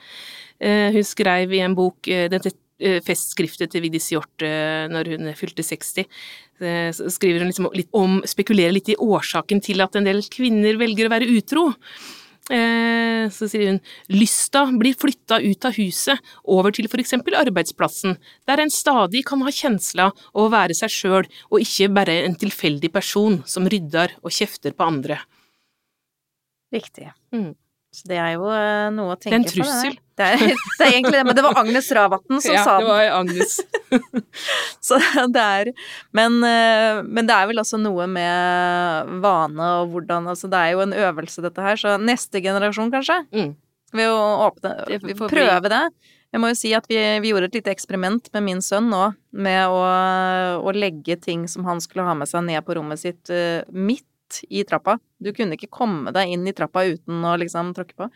Hun 0.60 1.02
skrev 1.08 1.50
i 1.56 1.62
en 1.64 1.74
bok 1.74 2.06
dette 2.06 2.52
eh, 2.52 2.58
festskriftet 3.04 3.72
til 3.72 3.84
Vigdis 3.84 4.10
Hjorth 4.12 4.46
eh, 4.46 4.86
når 4.90 5.12
hun 5.14 5.32
fylte 5.38 5.64
60. 5.66 6.06
Eh, 6.60 6.88
så 6.96 7.10
skriver 7.12 7.44
hun 7.44 7.50
liksom 7.50 7.68
om, 7.96 8.20
spekulerer 8.28 8.74
litt 8.76 8.90
i 8.92 8.98
årsaken 9.00 9.62
til 9.64 9.84
at 9.84 9.96
en 9.96 10.08
del 10.08 10.22
kvinner 10.32 10.80
velger 10.80 11.08
å 11.08 11.14
være 11.14 11.30
utro. 11.36 11.68
Eh, 12.50 13.28
så 13.30 13.46
sier 13.46 13.68
hun 13.68 13.80
lysta 14.10 14.64
blir 14.74 14.96
flytta 14.98 15.38
ut 15.44 15.66
av 15.68 15.76
huset, 15.78 16.18
over 16.50 16.74
til 16.74 16.88
eksempel 16.90 17.36
arbeidsplassen, 17.38 18.16
der 18.48 18.62
en 18.62 18.72
stadig 18.74 19.22
kan 19.28 19.44
ha 19.46 19.52
kjensla 19.54 20.10
å 20.34 20.48
være 20.50 20.74
seg 20.74 20.90
sjøl, 20.90 21.28
og 21.50 21.62
ikke 21.62 21.92
bare 21.94 22.22
en 22.24 22.34
tilfeldig 22.38 22.90
person 22.92 23.42
som 23.46 23.68
rydder 23.70 24.16
og 24.24 24.34
kjefter 24.34 24.74
på 24.74 24.88
andre. 24.88 25.20
Riktig. 26.74 27.10
Mm. 27.34 27.54
Så 27.90 28.06
det 28.06 28.18
er 28.22 28.36
jo 28.36 28.46
eh, 28.54 28.86
noe 28.94 29.16
å 29.16 29.18
Det 29.18 29.32
er 29.32 29.34
en 29.34 29.42
tenke 29.44 29.50
på. 29.50 29.64
trussel. 29.64 29.96
Det, 30.20 30.26
er, 30.26 30.42
det 30.78 30.84
er 30.86 30.92
egentlig 30.92 31.16
det, 31.16 31.24
men 31.26 31.36
det 31.38 31.42
var 31.46 31.56
Agnes 31.58 31.88
Ravatn 31.96 32.38
som 32.44 32.54
ja, 32.56 32.62
sa 32.62 32.76
det 32.78 32.84
den. 32.86 32.92
var 32.92 33.16
Agnes. 33.18 33.56
Så 34.86 34.98
det 35.34 35.42
er 35.42 35.72
men, 36.16 36.36
eh, 36.46 37.00
men 37.02 37.26
det 37.26 37.34
er 37.34 37.48
vel 37.50 37.62
også 37.62 37.80
noe 37.82 38.06
med 38.10 39.10
vane 39.24 39.70
og 39.80 39.90
hvordan 39.96 40.28
Altså, 40.30 40.50
det 40.52 40.60
er 40.60 40.76
jo 40.76 40.84
en 40.84 40.94
øvelse, 40.94 41.42
dette 41.42 41.64
her, 41.66 41.80
så 41.80 41.96
neste 41.98 42.42
generasjon, 42.44 42.92
kanskje, 42.94 43.18
Mm. 43.34 43.52
skal 43.90 43.98
vi 43.98 44.06
jo 44.06 44.16
åpne 44.46 44.74
Vi 45.08 45.18
får 45.18 45.32
prøve 45.34 45.72
det. 45.72 45.82
Jeg 46.30 46.38
må 46.44 46.46
jo 46.52 46.54
si 46.60 46.70
at 46.78 46.84
vi, 46.86 46.94
vi 47.24 47.32
gjorde 47.32 47.48
et 47.50 47.56
lite 47.58 47.72
eksperiment 47.74 48.28
med 48.36 48.44
min 48.46 48.60
sønn 48.62 48.86
nå, 48.92 49.08
med 49.34 49.64
å, 49.66 49.80
å 50.62 50.70
legge 50.76 51.16
ting 51.18 51.48
som 51.50 51.66
han 51.66 51.80
skulle 51.82 52.04
ha 52.06 52.14
med 52.14 52.30
seg 52.30 52.44
ned 52.46 52.62
på 52.68 52.76
rommet 52.78 53.02
sitt 53.02 53.32
eh, 53.34 53.64
i 54.48 54.64
trappa. 54.68 54.98
Du 55.18 55.32
kunne 55.36 55.58
ikke 55.58 55.70
komme 55.72 56.12
deg 56.16 56.34
inn 56.34 56.46
i 56.48 56.54
trappa 56.56 56.84
uten 56.88 57.24
å 57.26 57.36
liksom 57.40 57.74
tråkke 57.76 57.96
på. 57.98 58.10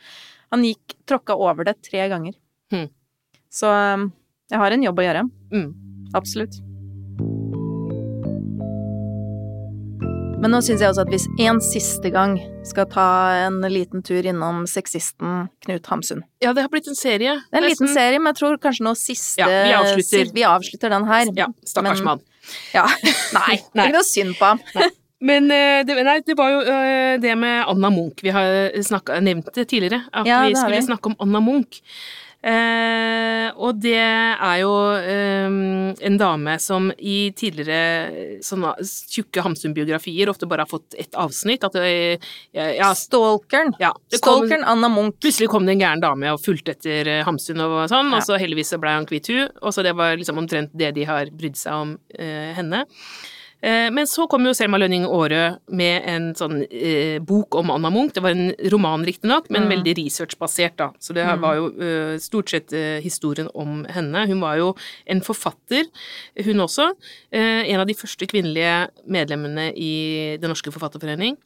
Han 0.55 0.67
gikk, 0.67 0.99
tråkka 1.09 1.37
over 1.37 1.67
det 1.69 1.79
tre 1.85 2.07
ganger. 2.13 2.37
Hmm. 2.73 2.89
Så 3.53 3.71
eh, 3.71 4.07
jeg 4.53 4.63
har 4.63 4.77
en 4.77 4.87
jobb 4.87 5.03
å 5.03 5.09
gjøre. 5.09 5.27
Mm. 5.55 5.69
Absolutt. 6.15 6.61
Men 10.45 10.53
nå 10.53 10.59
syns 10.61 10.83
jeg 10.83 10.91
også 10.91 11.07
at 11.07 11.13
hvis 11.15 11.25
en 11.41 11.59
siste 11.65 12.11
gang 12.13 12.35
skal 12.69 12.85
ta 12.93 13.07
en 13.47 13.63
liten 13.73 14.03
tur 14.05 14.27
innom 14.29 14.67
sexisten 14.69 15.47
Knut 15.65 15.89
Hamsun 15.89 16.21
Ja, 16.45 16.53
det 16.53 16.67
har 16.67 16.69
blitt 16.69 16.91
en 16.91 16.99
serie. 16.99 17.39
Det 17.49 17.57
er 17.57 17.63
en 17.63 17.71
liten 17.71 17.89
serie, 17.89 18.19
men 18.21 18.35
jeg 18.35 18.43
tror 18.43 18.59
kanskje 18.61 18.85
nå 18.85 18.93
siste 18.99 19.41
Ja, 19.41 19.49
vi 19.49 19.73
avslutter. 19.79 20.35
vi 20.37 20.45
avslutter 20.45 20.93
den 20.93 21.09
her. 21.09 21.33
Ja, 21.39 21.49
stakkars 21.65 22.05
mann. 22.05 22.21
Ja. 22.75 22.85
Nei, 23.39 23.57
det 23.73 23.81
er 23.81 23.89
ikke 23.89 23.97
noe 23.97 24.05
synd 24.11 24.37
på 24.37 24.51
ham. 24.51 24.61
Men 25.21 25.47
eh, 25.51 25.85
det, 25.87 25.95
nei, 26.05 26.19
det 26.27 26.35
var 26.37 26.51
jo 26.51 26.61
eh, 26.67 27.15
det 27.23 27.37
med 27.39 27.65
Anna 27.71 27.91
Munch 27.95 28.21
vi 28.25 28.33
har 28.35 28.73
snakket, 28.83 29.23
nevnt 29.25 29.53
det 29.55 29.69
tidligere. 29.71 30.03
At 30.13 30.27
Ja, 30.27 30.43
vi 30.49 30.55
skulle 30.59 30.81
vi. 30.81 30.87
snakke 30.89 31.13
om 31.13 31.17
Anna 31.23 31.41
Munch. 31.41 31.81
Eh, 32.45 33.47
og 33.57 33.79
det 33.81 33.95
er 33.97 34.59
jo 34.61 34.73
eh, 35.01 35.47
en 36.05 36.19
dame 36.21 36.59
som 36.61 36.91
i 37.01 37.31
tidligere 37.33 38.37
sånne 38.45 38.75
tjukke 38.85 39.41
Hamsun-biografier 39.47 40.29
ofte 40.29 40.45
bare 40.51 40.67
har 40.67 40.69
fått 40.69 40.93
ett 41.01 41.17
avsnitt. 41.17 41.65
At 41.65 41.79
det, 41.79 42.19
ja, 42.53 42.91
Stalkeren. 42.99 43.73
ja, 43.81 43.95
Stalkeren 44.13 44.61
kom, 44.67 44.71
Anna 44.75 44.91
Munch. 44.93 45.17
Plutselig 45.25 45.49
kom 45.55 45.65
det 45.65 45.79
en 45.79 45.85
gæren 45.87 46.05
dame 46.05 46.35
og 46.35 46.43
fulgte 46.45 46.75
etter 46.77 47.09
eh, 47.15 47.23
Hamsun 47.25 47.65
og 47.65 47.79
sånn, 47.89 48.13
Ja. 48.13 48.19
og 48.21 48.29
så 48.29 48.37
heldigvis 48.43 48.75
så 48.75 48.81
ble 48.83 48.93
han 48.99 49.09
kvitt 49.09 49.33
hun, 49.33 49.49
og 49.63 49.73
så 49.73 49.87
det 49.87 49.97
var 49.97 50.13
liksom 50.21 50.43
omtrent 50.45 50.75
det 50.77 50.93
de 50.99 51.09
har 51.09 51.33
brydd 51.33 51.57
seg 51.57 51.73
om 51.87 51.97
eh, 52.19 52.53
henne. 52.61 52.85
Eh, 53.65 53.87
men 53.97 54.05
så 54.11 54.27
kom 54.29 54.45
jo 54.45 54.53
Selma 54.53 54.77
Lønning 54.77 55.07
Aarø 55.09 55.45
med 55.73 56.05
en 56.11 56.27
sånn 56.37 56.59
eh, 56.69 57.17
bok 57.25 57.57
om 57.57 57.71
Anna 57.73 57.89
Munch. 57.95 58.13
Det 58.13 58.21
var 58.25 58.35
en 58.37 58.51
roman, 58.75 59.05
riktignok, 59.09 59.49
men 59.49 59.65
Mm. 59.65 59.71
veldig 59.73 59.95
researchbasert, 60.03 60.77
da. 60.77 60.91
Så 61.01 61.15
det 61.17 61.25
Mm. 61.25 61.41
var 61.41 61.55
jo 61.57 61.67
eh, 61.81 62.19
stort 62.19 62.51
sett 62.51 62.73
eh, 62.75 63.01
historien 63.01 63.49
om 63.55 63.87
henne. 63.89 64.27
Hun 64.27 64.41
var 64.41 64.57
jo 64.59 64.75
en 65.07 65.21
forfatter, 65.23 65.85
hun 66.45 66.61
også. 66.61 66.93
Eh, 67.33 67.65
en 67.73 67.81
av 67.81 67.87
de 67.87 67.95
første 67.95 68.27
kvinnelige 68.27 68.89
medlemmene 69.09 69.73
i 69.75 70.37
Den 70.37 70.51
norske 70.51 70.71
forfatterforening. 70.71 71.37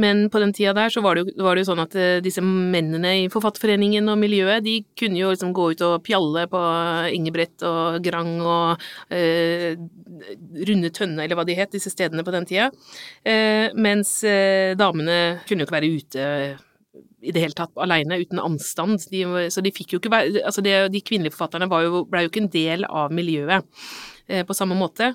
Men 0.00 0.24
på 0.32 0.40
den 0.40 0.54
tida 0.56 0.72
der 0.76 0.92
så 0.92 1.02
var 1.04 1.16
det 1.16 1.24
jo, 1.24 1.44
var 1.44 1.56
det 1.56 1.64
jo 1.64 1.68
sånn 1.72 1.82
at 1.84 1.96
eh, 2.00 2.20
disse 2.24 2.40
mennene 2.44 3.12
i 3.20 3.28
Forfatterforeningen 3.32 4.08
og 4.08 4.20
miljøet, 4.22 4.64
de 4.64 4.78
kunne 4.98 5.20
jo 5.20 5.32
liksom 5.34 5.52
gå 5.56 5.68
ut 5.74 5.84
og 5.84 5.98
pjalle 6.06 6.46
på 6.52 6.62
Ingebrett 7.12 7.64
og 7.68 8.00
Grang 8.04 8.32
og 8.40 8.82
eh, 9.12 9.76
Runde 10.68 10.92
Tønne, 10.96 11.26
eller 11.26 11.36
hva 11.36 11.44
de 11.48 11.56
het, 11.58 11.74
disse 11.74 11.92
stedene 11.92 12.24
på 12.24 12.32
den 12.32 12.48
tida. 12.48 12.70
Eh, 13.24 13.68
mens 13.76 14.20
eh, 14.24 14.72
damene 14.80 15.42
kunne 15.44 15.64
jo 15.64 15.68
ikke 15.68 15.78
være 15.80 15.92
ute 15.92 16.28
i 17.22 17.30
det 17.30 17.44
hele 17.44 17.56
tatt 17.56 17.76
aleine, 17.80 18.18
uten 18.18 18.40
anstand. 18.42 19.04
De, 19.12 19.22
så 19.52 19.62
de 19.64 19.72
fikk 19.74 19.94
jo 19.94 20.00
ikke 20.00 20.12
være 20.12 20.42
Altså, 20.42 20.64
det, 20.64 20.74
de 20.94 21.04
kvinnelige 21.04 21.36
forfatterne 21.36 21.68
jo, 21.84 22.02
ble 22.08 22.24
jo 22.24 22.32
ikke 22.32 22.42
en 22.46 22.52
del 22.52 22.88
av 22.88 23.12
miljøet 23.14 23.68
på 24.26 24.54
samme 24.56 24.76
måte. 24.78 25.12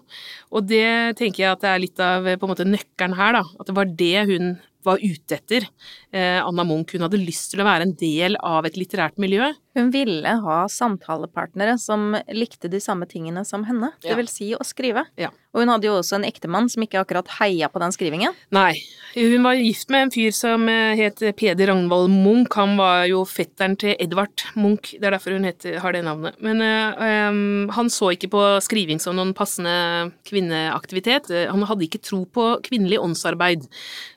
Og 0.52 0.66
det 0.68 1.18
tenker 1.20 1.44
jeg 1.44 1.52
at 1.56 1.64
det 1.64 1.70
er 1.72 1.84
litt 1.84 2.02
av 2.04 2.28
på 2.28 2.48
en 2.48 2.52
måte 2.52 2.68
nøkkelen 2.68 3.16
her, 3.18 3.38
da. 3.40 3.44
At 3.58 3.70
det 3.70 3.78
var 3.78 3.94
det 4.00 4.26
hun 4.30 4.58
var 4.86 5.02
ute 5.02 5.38
etter. 5.38 5.68
Eh, 6.12 6.40
Anna 6.42 6.66
Munch 6.68 6.96
hun 6.96 7.06
hadde 7.06 7.22
lyst 7.22 7.52
til 7.54 7.64
å 7.64 7.68
være 7.68 7.88
en 7.88 7.96
del 8.00 8.38
av 8.46 8.68
et 8.68 8.78
litterært 8.80 9.18
miljø. 9.22 9.52
Hun 9.78 9.92
ville 9.94 10.32
ha 10.42 10.60
samtalepartnere 10.72 11.76
som 11.78 12.16
likte 12.34 12.70
de 12.72 12.80
samme 12.82 13.06
tingene 13.10 13.44
som 13.46 13.66
henne, 13.68 13.92
det 14.02 14.16
vil 14.18 14.30
si 14.32 14.54
å 14.58 14.66
skrive. 14.66 15.06
Ja. 15.22 15.30
Og 15.54 15.64
hun 15.64 15.72
hadde 15.72 15.88
jo 15.88 15.96
også 16.00 16.18
en 16.18 16.26
ektemann 16.28 16.70
som 16.70 16.84
ikke 16.86 17.02
akkurat 17.02 17.30
heia 17.38 17.70
på 17.70 17.82
den 17.82 17.94
skrivingen. 17.94 18.34
Nei, 18.54 18.76
hun 19.16 19.46
var 19.46 19.58
gift 19.58 19.90
med 19.94 20.08
en 20.08 20.14
fyr 20.14 20.34
som 20.36 20.66
eh, 20.70 20.98
het 20.98 21.22
Peder 21.38 21.72
Ragnvald 21.72 22.10
Munch. 22.14 22.58
Han 22.58 22.76
var 22.80 23.06
jo 23.10 23.24
fetteren 23.30 23.78
til 23.80 23.96
Edvard 24.02 24.46
Munch, 24.58 24.96
det 24.98 25.10
er 25.10 25.18
derfor 25.18 25.38
hun 25.38 25.48
heter, 25.48 25.80
har 25.84 25.94
det 25.94 26.04
navnet. 26.06 26.38
Men 26.46 26.62
øh, 26.62 27.74
han 27.78 27.94
så 27.94 28.12
ikke 28.16 28.32
på 28.34 28.44
skriving 28.66 29.02
som 29.02 29.18
noen 29.18 29.36
passende 29.38 30.12
kvinneaktivitet. 30.30 31.30
Han 31.52 31.66
hadde 31.70 31.86
ikke 31.86 32.02
tro 32.06 32.24
på 32.26 32.50
kvinnelig 32.66 33.02
åndsarbeid. 33.02 33.66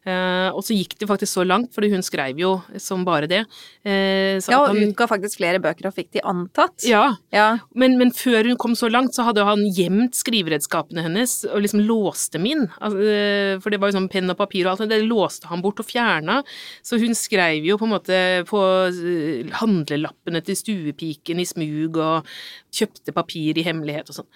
Uh, 0.08 0.49
og 0.54 0.64
så 0.66 0.76
gikk 0.76 0.96
det 1.00 1.08
faktisk 1.10 1.38
så 1.38 1.44
langt, 1.46 1.72
fordi 1.74 1.90
hun 1.92 2.04
skrev 2.04 2.38
jo 2.40 2.52
som 2.80 3.04
bare 3.06 3.28
det. 3.30 3.42
Uh, 3.86 4.38
ja, 4.40 4.58
og 4.58 4.70
han, 4.72 4.82
utga 4.90 5.08
faktisk 5.10 5.40
flere 5.40 5.60
bøker 5.62 5.90
og 5.90 5.96
fikk 5.96 6.12
de 6.16 6.24
antatt. 6.26 6.84
Ja, 6.88 7.04
ja. 7.34 7.48
Men, 7.74 7.96
men, 8.00 8.12
før 8.16 8.50
hun 8.50 8.58
kom 8.60 8.76
så 8.78 8.90
langt, 8.92 9.14
så 9.16 9.26
hadde 9.28 9.46
han 9.46 9.62
gjemt 9.76 10.18
skriveredskapene 10.18 11.06
hennes 11.06 11.40
og 11.48 11.64
liksom 11.64 11.84
låste 11.86 12.38
dem 12.38 12.48
inn. 12.50 12.66
Altså, 12.78 13.60
for 13.62 13.72
det 13.72 13.80
var 13.80 13.90
jo 13.90 13.98
sånn 13.98 14.10
penn 14.12 14.32
og 14.32 14.38
papir 14.40 14.66
og 14.66 14.74
alt, 14.74 14.90
det 14.90 15.02
låste 15.06 15.50
han 15.50 15.64
bort 15.64 15.82
og 15.82 15.88
fjerna. 15.88 16.40
Så 16.86 17.00
hun 17.00 17.16
skrev 17.18 17.66
jo 17.66 17.78
på 17.80 17.88
en 17.88 17.94
måte 17.94 18.20
på 18.48 18.60
handlelappene 19.60 20.42
til 20.44 20.58
stuepiken 20.58 21.40
i 21.40 21.48
smug 21.48 22.00
og 22.00 22.28
kjøpte 22.74 23.14
papir 23.14 23.58
i 23.58 23.64
hemmelighet 23.66 24.10
og 24.12 24.20
sånn. 24.20 24.30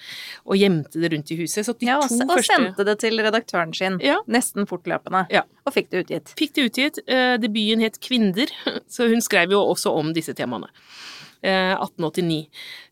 Og 0.49 0.61
gjemte 0.61 1.03
det 1.03 1.13
rundt 1.15 1.33
i 1.35 1.39
huset. 1.41 1.67
Så 1.67 1.77
de 1.79 1.91
ja, 1.91 2.01
to 2.03 2.19
og, 2.21 2.37
og 2.37 2.47
sendte 2.47 2.87
det 2.87 2.99
til 3.03 3.21
redaktøren 3.23 3.75
sin. 3.77 4.01
Ja. 4.05 4.21
Nesten 4.31 4.69
fortløpende. 4.71 5.27
Ja. 5.35 5.45
Og 5.65 5.73
fikk 5.73 5.91
det 5.93 6.05
utgitt. 6.05 6.35
Fikk 6.39 6.55
det 6.57 6.69
utgitt. 6.69 7.01
Eh, 7.09 7.35
debuten 7.41 7.83
het 7.85 8.01
Kvinder, 8.05 8.51
så 8.95 9.09
hun 9.09 9.25
skrev 9.25 9.55
jo 9.57 9.63
også 9.65 9.95
om 9.97 10.13
disse 10.17 10.37
temaene. 10.37 10.71
1889. 11.45 12.47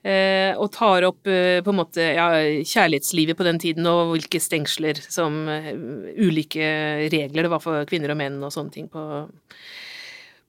Eh, 0.04 0.50
og 0.60 0.66
tar 0.74 1.06
opp 1.08 1.28
eh, 1.30 1.62
på 1.64 1.72
en 1.72 1.78
måte 1.78 2.04
ja, 2.04 2.26
kjærlighetslivet 2.68 3.38
på 3.38 3.46
den 3.46 3.60
tiden 3.62 3.88
og 3.88 4.10
hvilke 4.10 4.42
stengsler 4.44 5.00
som 5.00 5.46
ulike 5.48 6.66
regler 7.14 7.46
det 7.46 7.52
var 7.54 7.62
for 7.64 7.88
kvinner 7.88 8.12
og 8.12 8.20
menn 8.20 8.36
og 8.44 8.52
sånne 8.52 8.74
ting 8.74 8.90
på 8.92 9.06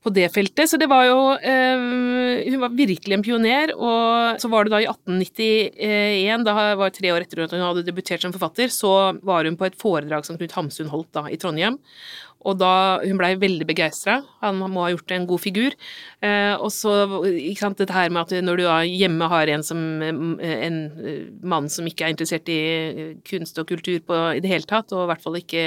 på 0.03 0.11
det 0.13 0.27
feltet. 0.33 0.69
Så 0.69 0.79
det 0.79 0.89
var 0.91 1.05
jo 1.07 1.19
eh, 1.39 2.49
Hun 2.49 2.59
var 2.61 2.75
virkelig 2.75 3.17
en 3.17 3.25
pioner. 3.25 3.73
Og 3.77 4.41
så 4.41 4.51
var 4.51 4.65
det 4.65 4.73
da 4.73 4.81
i 4.83 4.89
1891, 4.89 6.45
da 6.47 6.57
var 6.79 6.91
det 6.91 6.97
tre 6.99 7.13
år 7.13 7.25
etter 7.25 7.45
at 7.45 7.55
hun 7.55 7.63
hadde 7.63 7.85
debutert 7.87 8.23
som 8.23 8.35
forfatter, 8.35 8.71
så 8.73 8.93
var 9.23 9.47
hun 9.47 9.57
på 9.59 9.69
et 9.69 9.79
foredrag 9.79 10.27
som 10.27 10.39
Knut 10.39 10.55
Hamsun 10.57 10.91
holdt 10.91 11.11
da 11.15 11.27
i 11.31 11.39
Trondheim. 11.39 11.79
Og 12.43 12.57
da 12.59 12.73
Hun 13.03 13.17
blei 13.19 13.33
veldig 13.39 13.65
begeistra. 13.67 14.21
Han 14.43 14.59
må 14.61 14.83
ha 14.83 14.91
gjort 14.93 15.11
en 15.15 15.27
god 15.27 15.41
figur. 15.41 15.75
Eh, 16.23 16.53
og 16.55 16.71
så 16.71 16.93
ikke 17.29 17.65
sant, 17.65 17.79
dette 17.79 17.95
her 17.95 18.11
med 18.13 18.23
at 18.23 18.43
når 18.45 18.61
du 18.61 18.65
hjemme 18.93 19.27
har 19.31 19.49
en 19.51 19.63
som 19.65 19.79
eh, 20.03 20.53
en 20.67 20.77
eh, 21.03 21.25
mann 21.43 21.69
som 21.71 21.87
ikke 21.87 22.07
er 22.07 22.13
interessert 22.13 22.49
i 22.51 22.59
eh, 22.59 23.01
kunst 23.27 23.59
og 23.61 23.67
kultur 23.69 23.99
på, 24.07 24.19
i 24.37 24.43
det 24.43 24.51
hele 24.51 24.69
tatt, 24.69 24.93
og 24.95 25.05
i 25.05 25.09
hvert 25.11 25.23
fall 25.23 25.39
ikke 25.39 25.65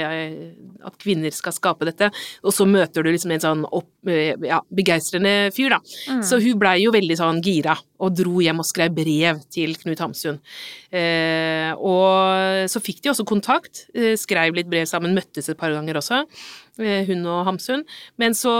at 0.87 0.97
kvinner 1.01 1.33
skal 1.33 1.55
skape 1.55 1.87
dette, 1.89 2.09
og 2.43 2.55
så 2.55 2.67
møter 2.69 3.05
du 3.05 3.11
liksom 3.11 3.33
en 3.35 3.43
sånn 3.43 3.65
opp, 3.67 3.91
ja, 4.07 4.61
begeistrende 4.73 5.51
fyr, 5.55 5.75
da. 5.75 5.81
Mm. 6.09 6.23
Så 6.25 6.39
hun 6.43 6.59
blei 6.61 6.77
jo 6.83 6.93
veldig 6.95 7.17
sånn 7.19 7.41
gira, 7.45 7.75
og 7.97 8.13
dro 8.17 8.41
hjem 8.43 8.61
og 8.61 8.67
skrev 8.69 8.93
brev 8.97 9.41
til 9.53 9.75
Knut 9.81 10.03
Hamsun. 10.03 10.39
Eh, 10.93 11.71
og 11.77 12.69
så 12.71 12.81
fikk 12.83 13.03
de 13.03 13.11
også 13.13 13.27
kontakt, 13.27 13.87
skrev 14.19 14.55
litt 14.57 14.69
brev 14.69 14.85
sammen, 14.89 15.15
møttes 15.17 15.49
et 15.49 15.59
par 15.59 15.73
ganger 15.73 15.99
også. 15.99 16.23
Eh, 16.77 17.07
hun 17.07 17.25
og 17.25 17.45
Hamsun. 17.47 17.83
Men 18.21 18.35
så 18.37 18.53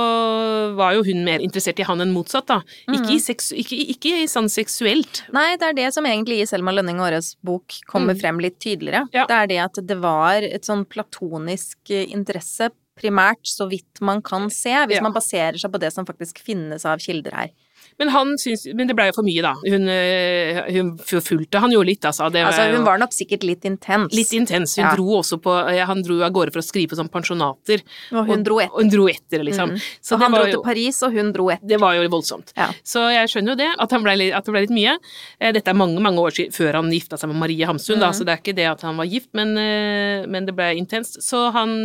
var 0.78 0.96
jo 0.96 1.04
hun 1.06 1.24
mer 1.28 1.44
interessert 1.44 1.80
i 1.82 1.86
han 1.88 2.02
enn 2.02 2.14
motsatt, 2.16 2.48
da. 2.50 2.60
Ikke, 2.90 3.14
i, 3.14 3.20
mm. 3.22 3.60
ikke, 3.62 3.80
ikke 3.94 4.16
i 4.24 4.32
sånn 4.32 4.50
seksuelt. 4.52 5.24
Nei, 5.36 5.52
det 5.62 5.70
er 5.70 5.78
det 5.78 5.92
som 5.96 6.08
egentlig 6.10 6.42
i 6.42 6.50
Selma 6.50 6.74
Lønning 6.74 7.02
Aares 7.04 7.36
bok 7.46 7.80
kommer 7.90 8.18
mm. 8.18 8.22
frem 8.24 8.42
litt 8.44 8.60
tydeligere. 8.64 9.06
Ja. 9.14 9.28
Det 9.30 9.38
er 9.38 9.54
det 9.54 9.62
at 9.68 9.82
det 9.92 10.00
var 10.02 10.46
et 10.46 10.68
sånn 10.68 10.86
platonisk 10.90 11.94
eh, 11.94 12.08
interesse, 12.14 12.72
primært, 12.98 13.44
så 13.46 13.68
vidt 13.70 14.02
man 14.02 14.24
kan 14.26 14.50
se, 14.50 14.74
hvis 14.90 14.98
ja. 14.98 15.06
man 15.06 15.14
baserer 15.14 15.60
seg 15.62 15.70
på 15.70 15.82
det 15.84 15.94
som 15.94 16.08
faktisk 16.08 16.42
finnes 16.42 16.88
av 16.90 17.04
kilder 17.04 17.36
her. 17.38 17.54
Men 17.98 18.12
han 18.14 18.34
syns 18.38 18.66
Men 18.78 18.90
det 18.90 18.96
blei 18.98 19.08
jo 19.10 19.16
for 19.18 19.26
mye, 19.26 19.44
da. 19.44 19.54
Hun, 19.64 19.88
eh, 19.90 20.60
hun 20.76 20.94
forfulgte 21.02 21.62
han 21.64 21.74
jo 21.74 21.82
litt, 21.86 22.06
altså. 22.06 22.30
altså 22.30 22.68
hun 22.74 22.86
var 22.86 23.02
nok 23.02 23.16
sikkert 23.16 23.46
litt 23.48 23.66
intens. 23.68 24.14
Litt 24.16 24.34
intens. 24.38 24.76
Hun 24.78 24.86
ja. 24.86 24.94
dro 24.96 25.18
også 25.20 25.40
på 25.42 25.56
Han 25.90 26.04
dro 26.06 26.20
av 26.26 26.34
gårde 26.36 26.54
for 26.56 26.62
å 26.62 26.66
skrive 26.66 26.94
på 26.94 27.00
sånn 27.00 27.12
pensjonater. 27.14 27.84
Og 28.14 28.30
hun 28.30 28.40
og, 28.40 28.46
dro 28.46 28.60
etter. 28.62 28.76
Og 28.76 28.86
hun 28.86 28.94
dro 28.94 29.08
etter, 29.12 29.46
liksom. 29.48 29.74
Mm. 29.74 29.88
Så, 30.10 30.20
han 30.22 30.38
dro 30.38 30.46
til 30.50 30.64
Paris, 30.66 31.02
og 31.08 31.18
hun 31.18 31.34
dro 31.36 31.50
etter. 31.54 31.72
Det 31.74 31.82
var 31.82 31.98
jo 31.98 32.06
voldsomt. 32.14 32.54
Ja. 32.58 32.70
Så 32.86 33.08
jeg 33.14 33.34
skjønner 33.34 33.56
jo 33.56 33.60
det, 33.64 33.72
at, 33.74 33.98
ble, 34.06 34.16
at, 34.30 34.46
det 34.46 34.56
ble 34.56 34.64
litt 34.68 34.76
mye. 34.78 34.98
Eh, 35.42 35.54
dette 35.58 35.74
er 35.74 35.80
mange, 35.80 36.02
mange 36.04 36.22
år 36.22 36.38
siden, 36.38 36.56
før 36.56 36.82
han 36.82 36.94
gifta 36.94 37.20
seg 37.20 37.34
med 37.34 37.42
Marie 37.42 37.70
Hamsun, 37.70 37.98
mm. 37.98 38.06
da, 38.06 38.14
så 38.14 38.28
det 38.28 38.36
er 38.36 38.44
ikke 38.44 38.58
det 38.58 38.70
at 38.70 38.86
han 38.86 39.02
var 39.02 39.10
gift, 39.10 39.32
men, 39.38 39.56
eh, 39.62 40.28
men 40.30 40.48
det 40.50 40.56
ble 40.58 40.72
intenst. 40.78 41.22
Så 41.26 41.48
han 41.56 41.78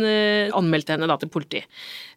anmeldte 0.53 0.93
henne 0.93 1.09
da 1.09 1.17
til 1.19 1.31
politi. 1.33 1.63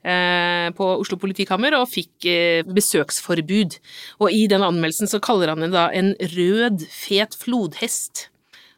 Eh, 0.07 0.69
på 0.79 0.87
Oslo 1.01 1.17
politikammer 1.19 1.75
og 1.81 1.89
fikk 1.91 2.29
eh, 2.31 2.67
besøksforbud. 2.71 3.75
Og 4.21 4.33
i 4.33 4.47
den 4.51 4.65
anmeldelsen 4.67 5.11
så 5.11 5.21
kaller 5.23 5.53
han 5.53 5.65
henne 5.65 5.77
da 5.77 5.91
en 5.95 6.15
rød, 6.37 6.87
fet 6.93 7.37
flodhest 7.39 8.29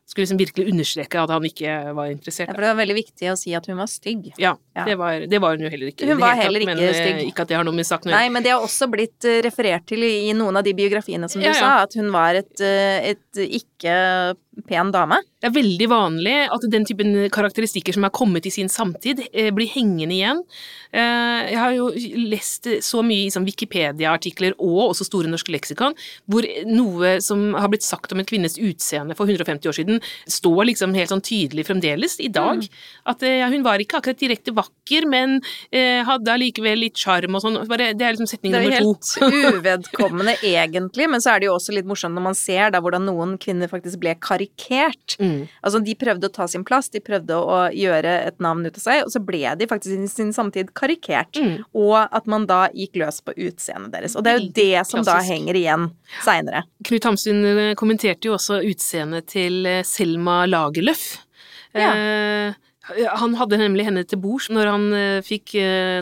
skulle 0.08 0.24
liksom 0.24 0.38
virkelig 0.40 0.72
understreke 0.72 1.20
at 1.20 1.30
han 1.30 1.44
ikke 1.44 1.72
var 1.92 2.08
interessert. 2.08 2.48
Ja, 2.48 2.54
for 2.56 2.64
det 2.64 2.70
var 2.70 2.78
veldig 2.80 2.94
viktig 2.96 3.28
å 3.28 3.34
si 3.36 3.52
at 3.56 3.66
hun 3.68 3.76
var 3.76 3.90
stygg. 3.92 4.30
Ja, 4.40 4.54
ja. 4.72 4.86
Det, 4.88 4.94
var, 4.96 5.26
det, 5.28 5.40
var, 5.44 5.56
hun 5.58 5.66
jo 5.66 5.72
heller 5.72 5.92
ikke. 5.92 6.08
Hun 6.08 6.22
var 6.22 6.38
heller 6.38 6.64
ikke 6.64 6.76
men, 6.78 6.94
stygg. 6.96 7.20
Ikke 7.28 7.44
at 7.44 7.52
det 7.52 7.58
har 7.58 7.66
noe 7.68 7.76
med 7.76 7.86
saken 7.86 8.08
å 8.08 8.14
gjøre. 8.14 8.22
Nei, 8.24 8.32
men 8.32 8.46
det 8.46 8.54
har 8.54 8.64
også 8.64 8.88
blitt 8.90 9.28
referert 9.44 9.84
til 9.90 10.06
i 10.08 10.32
noen 10.36 10.56
av 10.56 10.64
de 10.64 10.72
biografiene 10.78 11.28
som 11.28 11.44
du 11.44 11.50
ja, 11.50 11.54
sa, 11.58 11.74
at 11.84 11.98
hun 12.00 12.08
var 12.14 12.40
et, 12.40 12.54
et 12.64 13.42
ikke 13.44 13.98
pen 14.66 14.92
dame. 14.94 15.20
Det 15.38 15.46
er 15.48 15.54
veldig 15.54 15.86
vanlig 15.90 16.34
at 16.50 16.64
den 16.72 16.86
typen 16.88 17.14
karakteristikker 17.30 17.94
som 17.94 18.06
er 18.08 18.14
kommet 18.14 18.46
i 18.48 18.52
sin 18.52 18.70
samtid, 18.72 19.20
eh, 19.32 19.52
blir 19.54 19.70
hengende 19.70 20.16
igjen. 20.16 20.40
Eh, 20.92 21.52
jeg 21.52 21.58
har 21.58 21.74
jo 21.76 21.90
lest 22.26 22.66
så 22.82 23.04
mye 23.06 23.26
i 23.26 23.30
sånn 23.30 23.46
Wikipedia-artikler 23.46 24.56
og 24.58 24.90
også 24.90 25.06
Store 25.06 25.30
norske 25.30 25.52
leksikon, 25.54 25.94
hvor 26.26 26.42
noe 26.66 27.20
som 27.22 27.54
har 27.54 27.68
blitt 27.68 27.86
sagt 27.86 28.12
om 28.12 28.18
en 28.18 28.26
kvinnes 28.26 28.58
utseende 28.58 29.14
for 29.14 29.26
150 29.26 29.68
år 29.68 29.76
siden, 29.78 30.02
står 30.26 30.66
liksom 30.72 30.94
helt 30.94 31.12
sånn 31.12 31.22
tydelig 31.22 31.68
fremdeles 31.68 32.18
i 32.20 32.28
dag. 32.28 32.58
Mm. 32.58 32.68
At 33.06 33.22
ja, 33.22 33.48
hun 33.48 33.62
var 33.62 33.78
ikke 33.78 34.02
akkurat 34.02 34.18
direkte 34.18 34.52
vakker, 34.52 35.06
men 35.06 35.40
hadde 35.72 36.32
allikevel 36.32 36.80
litt 36.82 36.98
sjarm 36.98 37.36
og 37.36 37.42
sånn. 37.44 37.60
Det 37.68 38.02
er 38.02 38.16
liksom 38.16 38.28
setning 38.28 38.52
nummer 38.52 38.74
to. 38.74 38.94
Det 38.98 39.22
er 39.22 39.30
helt 39.30 39.54
uvedkommende 39.62 40.36
egentlig, 40.42 41.08
men 41.08 41.22
så 41.22 41.34
er 41.34 41.40
det 41.40 41.48
jo 41.48 41.56
også 41.56 41.76
litt 41.76 41.88
morsomt 41.88 42.16
når 42.16 42.26
man 42.30 42.38
ser 42.38 42.72
da 42.74 42.82
hvordan 42.82 43.06
noen 43.06 43.36
kvinner 43.40 43.70
faktisk 43.70 44.00
ble 44.02 44.16
karikert 44.18 44.47
karikert. 44.58 45.16
Mm. 45.20 45.48
Altså, 45.62 45.80
de 45.84 45.94
prøvde 45.98 46.28
å 46.28 46.32
ta 46.32 46.46
sin 46.48 46.64
plass, 46.66 46.90
de 46.90 47.00
prøvde 47.04 47.36
å 47.36 47.58
gjøre 47.74 48.14
et 48.28 48.38
navn 48.42 48.66
ut 48.66 48.76
av 48.76 48.82
seg, 48.82 49.02
og 49.04 49.12
så 49.12 49.22
ble 49.24 49.42
de 49.58 49.68
faktisk 49.70 49.94
i 49.96 50.10
sin 50.10 50.32
samtid 50.32 50.72
karikert. 50.78 51.36
Mm. 51.36 51.64
Og 51.78 51.96
at 52.04 52.28
man 52.30 52.46
da 52.48 52.66
gikk 52.74 52.98
løs 53.02 53.20
på 53.24 53.34
utseendet 53.36 53.92
deres. 53.96 54.16
Og 54.16 54.24
det 54.24 54.32
er 54.32 54.38
jo 54.40 54.52
det 54.56 54.86
som 54.88 55.02
Klassisk. 55.02 55.10
da 55.12 55.18
henger 55.28 55.58
igjen 55.58 55.88
seinere. 56.24 56.64
Knut 56.88 57.10
Hamsun 57.10 57.42
eh, 57.50 57.74
kommenterte 57.78 58.30
jo 58.30 58.36
også 58.38 58.62
utseendet 58.66 59.28
til 59.34 59.66
eh, 59.68 59.84
Selma 59.86 60.44
Lagerlöf. 60.48 61.10
Ja. 61.76 61.92
Eh, 61.92 62.64
han 63.20 63.34
hadde 63.36 63.58
nemlig 63.60 63.84
henne 63.84 64.06
til 64.08 64.16
bords 64.22 64.46
når 64.48 64.70
han 64.72 64.84
fikk 65.20 65.52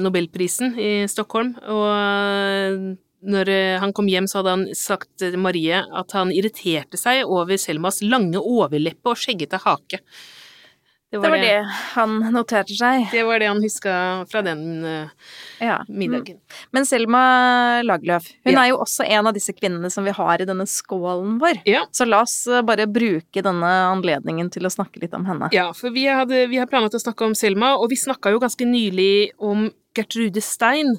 nobelprisen 0.05 0.77
i 0.79 0.91
Stockholm, 1.11 1.57
og 1.67 2.95
når 3.27 3.51
eh, 3.53 3.77
han 3.83 3.93
kom 3.97 4.09
hjem, 4.11 4.29
så 4.31 4.41
hadde 4.41 4.57
han 4.57 4.65
sagt 4.79 5.11
til 5.21 5.37
Marie 5.41 5.83
at 5.83 6.17
han 6.17 6.33
irriterte 6.35 6.99
seg 7.01 7.27
over 7.27 7.59
Selmas 7.61 8.03
lange 8.05 8.41
overleppe 8.41 9.13
og 9.13 9.21
skjeggete 9.21 9.63
hake. 9.67 10.03
Det 11.07 11.19
var 11.31 11.39
det 11.39 11.61
han 11.95 12.17
noterte 12.35 12.75
seg. 12.75 13.05
Det 13.13 13.23
var 13.25 13.39
det 13.39 13.47
han 13.47 13.61
huska 13.63 13.93
fra 14.27 14.43
den 14.43 14.83
uh, 14.85 15.29
ja. 15.63 15.79
middagen. 15.89 16.41
Men 16.75 16.87
Selma 16.87 17.23
Lagerlöf, 17.87 18.27
hun 18.45 18.57
ja. 18.57 18.65
er 18.65 18.73
jo 18.73 18.81
også 18.83 19.07
en 19.07 19.31
av 19.31 19.37
disse 19.37 19.55
kvinnene 19.55 19.91
som 19.93 20.05
vi 20.05 20.15
har 20.17 20.43
i 20.43 20.49
denne 20.49 20.67
skålen 20.67 21.39
vår. 21.43 21.63
Ja. 21.69 21.85
Så 21.95 22.09
la 22.09 22.25
oss 22.27 22.35
eh, 22.51 22.65
bare 22.67 22.89
bruke 22.91 23.45
denne 23.47 23.73
anledningen 23.93 24.51
til 24.53 24.67
å 24.67 24.73
snakke 24.73 25.05
litt 25.05 25.15
om 25.17 25.29
henne. 25.31 25.49
Ja, 25.55 25.71
for 25.79 25.95
vi, 25.95 26.09
hadde, 26.11 26.49
vi 26.51 26.59
har 26.59 26.69
planlagt 26.71 26.99
å 26.99 27.03
snakke 27.07 27.31
om 27.31 27.39
Selma, 27.39 27.77
og 27.79 27.93
vi 27.95 28.03
snakka 28.03 28.35
jo 28.35 28.43
ganske 28.43 28.67
nylig 28.67 29.31
om 29.39 29.69
Gertrude 29.97 30.43
Stein, 30.45 30.97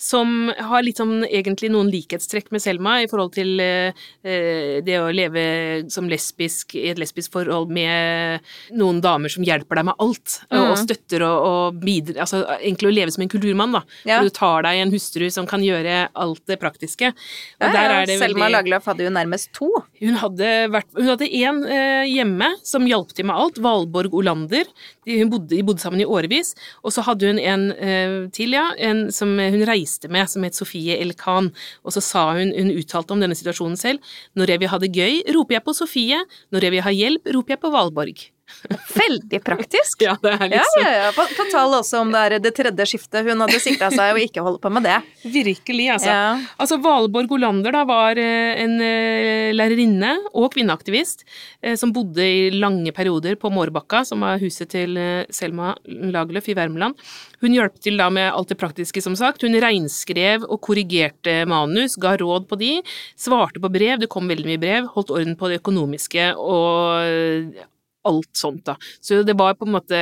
som 0.00 0.50
har 0.56 0.84
litt 0.84 1.00
sånn 1.00 1.22
egentlig 1.26 1.70
noen 1.74 1.90
likhetstrekk 1.92 2.50
med 2.54 2.62
Selma 2.64 2.98
i 3.02 3.08
forhold 3.10 3.34
til 3.36 3.60
eh, 3.62 3.96
eh, 4.24 4.78
det 4.84 4.98
å 5.00 5.10
leve 5.14 5.44
som 5.92 6.08
lesbisk 6.10 6.76
i 6.78 6.88
et 6.92 7.00
lesbisk 7.00 7.34
forhold 7.34 7.72
med 7.74 8.44
noen 8.78 9.02
damer 9.04 9.32
som 9.32 9.46
hjelper 9.46 9.80
deg 9.80 9.88
med 9.90 10.04
alt, 10.04 10.38
mm. 10.48 10.58
og 10.58 10.74
støtter 10.82 11.24
og, 11.26 11.48
og 11.48 11.82
bidrar 11.82 12.24
Altså 12.24 12.40
egentlig 12.58 12.90
å 12.90 12.94
leve 12.94 13.14
som 13.14 13.22
en 13.24 13.30
kulturmann, 13.30 13.76
da. 13.76 13.82
Ja. 14.08 14.20
Du 14.24 14.32
tar 14.34 14.64
deg 14.66 14.82
en 14.82 14.92
hustru 14.94 15.28
som 15.34 15.46
kan 15.48 15.62
gjøre 15.64 16.08
alt 16.18 16.42
det 16.50 16.58
praktiske. 16.62 17.12
Og 17.12 17.66
ja, 17.66 17.72
der 17.74 17.94
er 17.94 18.08
det 18.08 18.18
Selma 18.20 18.46
veldig... 18.46 18.54
Lagerlöf 18.56 18.88
hadde 18.90 19.06
jo 19.06 19.14
nærmest 19.14 19.52
to. 19.56 19.70
Hun 20.00 20.18
hadde 20.22 20.52
vært 20.72 20.90
Hun 20.96 21.10
hadde 21.12 21.28
én 21.28 21.60
hjemme 22.08 22.50
som 22.66 22.86
hjalp 22.88 23.12
til 23.14 23.28
med 23.28 23.38
alt, 23.38 23.60
Valborg 23.62 24.14
Olander. 24.18 24.68
De, 25.06 25.18
hun 25.20 25.30
bodde, 25.32 25.52
de 25.54 25.62
bodde 25.66 25.82
sammen 25.82 26.02
i 26.02 26.06
årevis. 26.08 26.54
Og 26.82 26.94
så 26.94 27.04
hadde 27.06 27.30
hun 27.30 27.40
en 27.40 27.68
eh, 27.72 28.16
til, 28.38 28.54
ja, 28.56 28.70
en 28.78 29.06
som 29.14 29.34
hun 29.38 29.66
reiste 29.68 30.10
med, 30.12 30.30
som 30.30 30.46
het 30.46 30.56
Sofie 30.58 30.96
El 31.02 31.14
Khan. 31.18 31.52
Og 31.84 31.94
så 31.96 32.04
sa 32.04 32.24
hun, 32.38 32.54
hun 32.54 32.72
uttalte 32.78 33.14
om 33.14 33.22
denne 33.24 33.36
situasjonen 33.38 33.78
selv, 33.80 34.16
når 34.38 34.54
jeg 34.54 34.64
vil 34.64 34.72
ha 34.72 34.82
det 34.82 34.94
gøy, 34.94 35.20
roper 35.36 35.58
jeg 35.58 35.66
på 35.66 35.76
Sofie, 35.82 36.24
når 36.54 36.68
jeg 36.68 36.76
vil 36.76 36.86
ha 36.86 36.98
hjelp, 37.02 37.32
roper 37.36 37.56
jeg 37.56 37.64
på 37.66 37.74
Valborg. 37.74 38.28
Veldig 38.68 39.40
praktisk. 39.44 40.02
ja, 40.06 40.14
det 40.22 40.32
er 40.34 40.50
liksom... 40.50 40.82
Ja, 40.82 40.90
ja, 40.90 41.04
ja. 41.06 41.26
Fortell 41.38 41.76
også 41.78 42.02
om 42.02 42.12
det 42.14 42.22
er 42.26 42.36
det 42.42 42.52
tredje 42.56 42.86
skiftet. 42.90 43.26
Hun 43.26 43.44
hadde 43.44 43.60
sikta 43.62 43.90
seg 43.94 44.14
og 44.14 44.22
ikke 44.22 44.44
holdt 44.44 44.62
på 44.64 44.72
med 44.72 44.86
det. 44.88 44.96
Virkelig, 45.22 45.88
altså. 45.96 46.10
Ja. 46.10 46.32
Altså, 46.58 46.80
Valborg 46.82 47.34
Olander 47.38 47.74
da 47.74 47.84
var 47.88 48.18
eh, 48.20 48.58
en 48.64 48.76
eh, 48.84 49.50
lærerinne 49.54 50.14
og 50.32 50.50
kvinneaktivist 50.56 51.24
eh, 51.62 51.76
som 51.78 51.92
bodde 51.94 52.24
i 52.24 52.48
lange 52.54 52.92
perioder 52.96 53.38
på 53.40 53.52
Mårbakka, 53.54 54.04
som 54.08 54.24
var 54.26 54.42
huset 54.42 54.72
til 54.74 54.98
Selma 55.34 55.74
Lagerlöf 55.86 56.50
i 56.50 56.56
Värmland. 56.58 56.98
Hun 57.42 57.54
hjalp 57.54 57.78
til 57.82 57.98
da 58.00 58.08
med 58.12 58.32
alt 58.32 58.50
det 58.50 58.58
praktiske, 58.60 59.02
som 59.04 59.14
sagt. 59.18 59.44
Hun 59.46 59.56
reinskrev 59.62 60.46
og 60.48 60.60
korrigerte 60.64 61.40
manus, 61.48 61.96
ga 62.00 62.16
råd 62.18 62.48
på 62.50 62.58
de, 62.60 62.72
svarte 63.18 63.62
på 63.62 63.70
brev, 63.72 64.00
det 64.02 64.10
kom 64.10 64.30
veldig 64.30 64.48
mye 64.48 64.62
brev, 64.62 64.92
holdt 64.94 65.14
orden 65.14 65.38
på 65.38 65.50
det 65.50 65.60
økonomiske 65.62 66.32
og 66.38 67.66
alt 68.08 68.30
sånt, 68.36 68.64
da. 68.66 68.76
Så 69.00 69.22
det 69.26 69.36
var 69.38 69.56
på 69.58 69.68
en 69.68 69.76
måte 69.76 70.00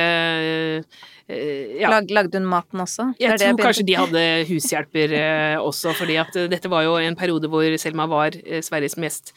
ja. 1.27 1.89
Lag, 1.91 2.11
lagde 2.11 2.39
hun 2.39 2.47
maten 2.47 2.79
også? 2.79 3.09
Jeg 3.19 3.35
tror 3.41 3.59
kanskje 3.59 3.85
de 3.87 3.97
hadde 3.99 4.23
hushjelper 4.47 5.15
eh, 5.17 5.55
også, 5.59 5.91
fordi 5.97 6.15
at 6.21 6.35
eh, 6.39 6.47
dette 6.51 6.71
var 6.71 6.85
jo 6.87 6.95
en 7.01 7.17
periode 7.19 7.49
hvor 7.51 7.77
Selma 7.81 8.07
var 8.07 8.37
eh, 8.45 8.61
Sveriges 8.63 8.95
mest 9.01 9.33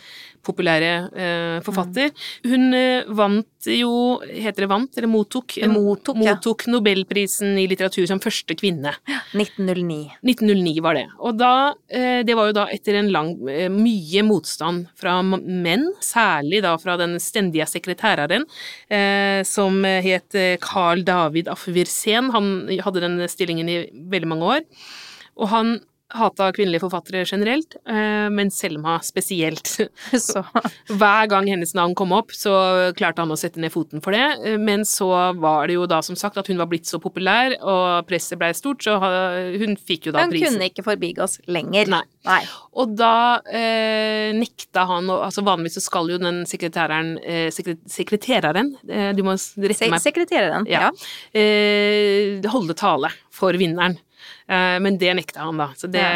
populære 0.46 0.92
eh, 1.12 1.56
forfatter. 1.64 2.12
Hun 2.48 2.70
eh, 2.76 3.08
vant 3.08 3.46
jo 3.68 3.90
Heter 4.24 4.64
det 4.64 4.68
vant, 4.70 4.94
eller 4.96 5.10
mottok? 5.10 5.58
Mottok, 5.68 6.16
ja. 6.24 6.32
mottok 6.32 6.64
Nobelprisen 6.72 7.58
i 7.60 7.66
litteratur 7.68 8.06
som 8.08 8.20
første 8.22 8.56
kvinne. 8.56 8.94
1909. 9.36 9.98
1909 10.24 10.80
var 10.84 10.96
det. 10.96 11.04
Og 11.20 11.36
da 11.36 11.52
eh, 11.92 12.22
Det 12.24 12.36
var 12.38 12.48
jo 12.48 12.56
da 12.56 12.66
etter 12.72 12.96
en 13.00 13.10
lang 13.12 13.34
eh, 13.50 13.68
Mye 13.72 14.24
motstand 14.24 14.88
fra 14.98 15.18
menn, 15.24 15.90
særlig 16.04 16.62
da 16.64 16.72
fra 16.80 16.96
den 17.00 17.18
stendige 17.20 17.68
sekretæreren, 17.68 18.46
eh, 18.88 19.42
som 19.48 19.82
het 19.84 20.38
eh, 20.38 20.56
Carl 20.62 21.04
David 21.04 21.50
Afvirsen. 21.80 22.30
Han 22.34 22.68
hadde 22.84 23.02
den 23.02 23.28
stillingen 23.28 23.68
i 23.68 23.78
veldig 24.10 24.28
mange 24.28 24.44
år. 24.44 24.60
Og 25.36 25.48
han 25.48 25.78
hata 26.16 26.50
kvinnelige 26.54 26.84
forfattere 26.84 27.24
generelt, 27.28 27.76
eh, 27.88 28.28
men 28.32 28.50
Selma 28.54 28.98
spesielt. 29.04 29.76
Så 30.30 30.42
hver 30.90 31.30
gang 31.30 31.48
hennes 31.50 31.74
navn 31.76 31.94
kom 31.98 32.14
opp, 32.16 32.34
så 32.36 32.52
klarte 32.98 33.22
han 33.24 33.32
å 33.32 33.38
sette 33.38 33.60
ned 33.62 33.72
foten 33.74 34.02
for 34.04 34.16
det. 34.16 34.26
Eh, 34.44 34.58
men 34.60 34.84
så 34.88 35.10
var 35.40 35.70
det 35.70 35.78
jo 35.78 35.86
da 35.90 36.00
som 36.04 36.18
sagt 36.18 36.38
at 36.40 36.50
hun 36.50 36.60
var 36.60 36.70
blitt 36.70 36.88
så 36.90 37.00
populær, 37.02 37.56
og 37.60 38.08
presset 38.08 38.38
blei 38.40 38.52
stort, 38.56 38.84
så 38.84 38.96
hun 39.00 39.76
fikk 39.76 40.08
jo 40.08 40.16
da 40.16 40.26
prisen. 40.28 40.54
Hun 40.54 40.58
kunne 40.58 40.70
ikke 40.72 40.86
forbigås 40.86 41.38
lenger. 41.50 41.90
Nei. 41.90 42.04
Nei. 42.26 42.42
Og 42.80 42.92
da 42.98 43.40
eh, 43.48 44.30
nekta 44.36 44.84
han 44.90 45.08
altså 45.10 45.44
Vanligvis 45.46 45.78
så 45.78 45.84
skal 45.86 46.10
jo 46.12 46.18
den 46.20 46.42
sekretæren 46.48 47.14
eh, 47.24 47.48
sekre, 47.54 47.78
Sekretæreren, 47.88 48.74
eh, 48.88 49.10
du 49.16 49.24
må 49.26 49.36
rette 49.36 49.88
meg 49.90 50.04
Sekretæreren, 50.04 50.68
ja. 50.70 50.88
ja. 50.88 50.92
Eh, 51.32 52.50
holde 52.52 52.76
tale 52.78 53.12
for 53.34 53.56
vinneren. 53.56 53.96
Eh, 54.50 54.76
men 54.82 54.98
det 54.98 55.14
nekta 55.14 55.46
han, 55.46 55.60
da. 55.62 55.70
Det. 55.86 56.06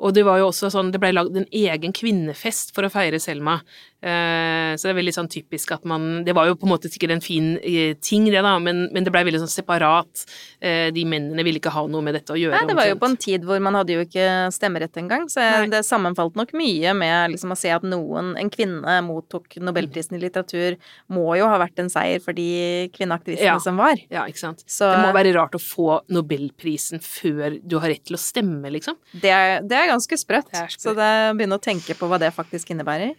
Og 0.00 0.14
det 0.16 0.24
var 0.24 0.40
jo 0.40 0.48
også 0.48 0.70
sånn 0.72 0.92
Det 0.94 1.00
ble 1.02 1.12
lagd 1.12 1.36
en 1.36 1.48
egen 1.52 1.92
kvinnefest 1.96 2.72
for 2.76 2.88
å 2.88 2.92
feire 2.92 3.20
Selma. 3.20 3.58
Eh, 3.98 4.72
så 4.78 4.86
det 4.86 4.92
er 4.92 4.98
veldig 5.00 5.14
sånn 5.16 5.30
typisk 5.32 5.72
at 5.74 5.82
man 5.90 6.20
Det 6.22 6.30
var 6.36 6.46
jo 6.46 6.54
på 6.54 6.68
en 6.68 6.70
måte 6.70 6.86
sikkert 6.86 7.16
en 7.16 7.22
fin 7.24 7.56
eh, 7.66 7.96
ting, 7.98 8.28
det, 8.30 8.44
da, 8.46 8.52
men, 8.62 8.84
men 8.94 9.02
det 9.02 9.10
blei 9.10 9.24
veldig 9.26 9.40
sånn 9.42 9.50
separat. 9.50 10.24
De 10.58 11.02
mennene 11.06 11.42
ville 11.46 11.60
ikke 11.60 11.72
ha 11.74 11.84
noe 11.90 12.02
med 12.04 12.16
dette 12.16 12.34
å 12.34 12.38
gjøre. 12.38 12.56
Nei, 12.56 12.68
det 12.68 12.76
var 12.78 12.88
jo 12.88 12.96
på 12.98 13.08
en 13.08 13.16
tid 13.20 13.44
hvor 13.46 13.60
man 13.62 13.76
hadde 13.78 13.94
jo 13.94 14.02
ikke 14.04 14.24
stemmerett 14.54 14.96
engang, 15.00 15.26
så 15.30 15.42
Nei. 15.42 15.68
det 15.70 15.84
sammenfalt 15.86 16.38
nok 16.38 16.50
mye 16.58 16.92
med 16.98 17.34
liksom 17.34 17.54
å 17.54 17.58
se 17.58 17.70
at 17.74 17.86
noen, 17.86 18.32
en 18.40 18.50
kvinne, 18.52 18.96
mottok 19.06 19.58
nobelprisen 19.62 20.18
i 20.18 20.22
litteratur, 20.22 20.78
må 21.14 21.26
jo 21.38 21.48
ha 21.50 21.60
vært 21.62 21.82
en 21.82 21.90
seier 21.92 22.22
for 22.24 22.36
de 22.36 22.88
kvinneaktivistene 22.94 23.54
ja. 23.54 23.62
som 23.62 23.78
var. 23.80 24.00
Ja, 24.12 24.26
ikke 24.30 24.42
sant. 24.42 24.64
Så, 24.66 24.90
det 24.90 25.04
må 25.04 25.14
være 25.16 25.34
rart 25.38 25.56
å 25.58 25.62
få 25.62 26.00
nobelprisen 26.12 27.02
før 27.04 27.58
du 27.62 27.78
har 27.78 27.92
rett 27.94 28.04
til 28.08 28.18
å 28.18 28.22
stemme, 28.22 28.72
liksom. 28.74 28.98
Det 29.14 29.32
er, 29.32 29.62
det 29.66 29.78
er 29.78 29.90
ganske 29.92 30.20
sprøtt. 30.20 30.50
Det 30.52 30.64
er 30.64 30.74
sprøtt. 30.74 30.84
Så 30.84 30.98
det 30.98 31.12
begynne 31.38 31.58
å 31.58 31.62
tenke 31.62 31.96
på 31.98 32.10
hva 32.10 32.20
det 32.22 32.34
faktisk 32.36 32.74
innebærer. 32.74 33.14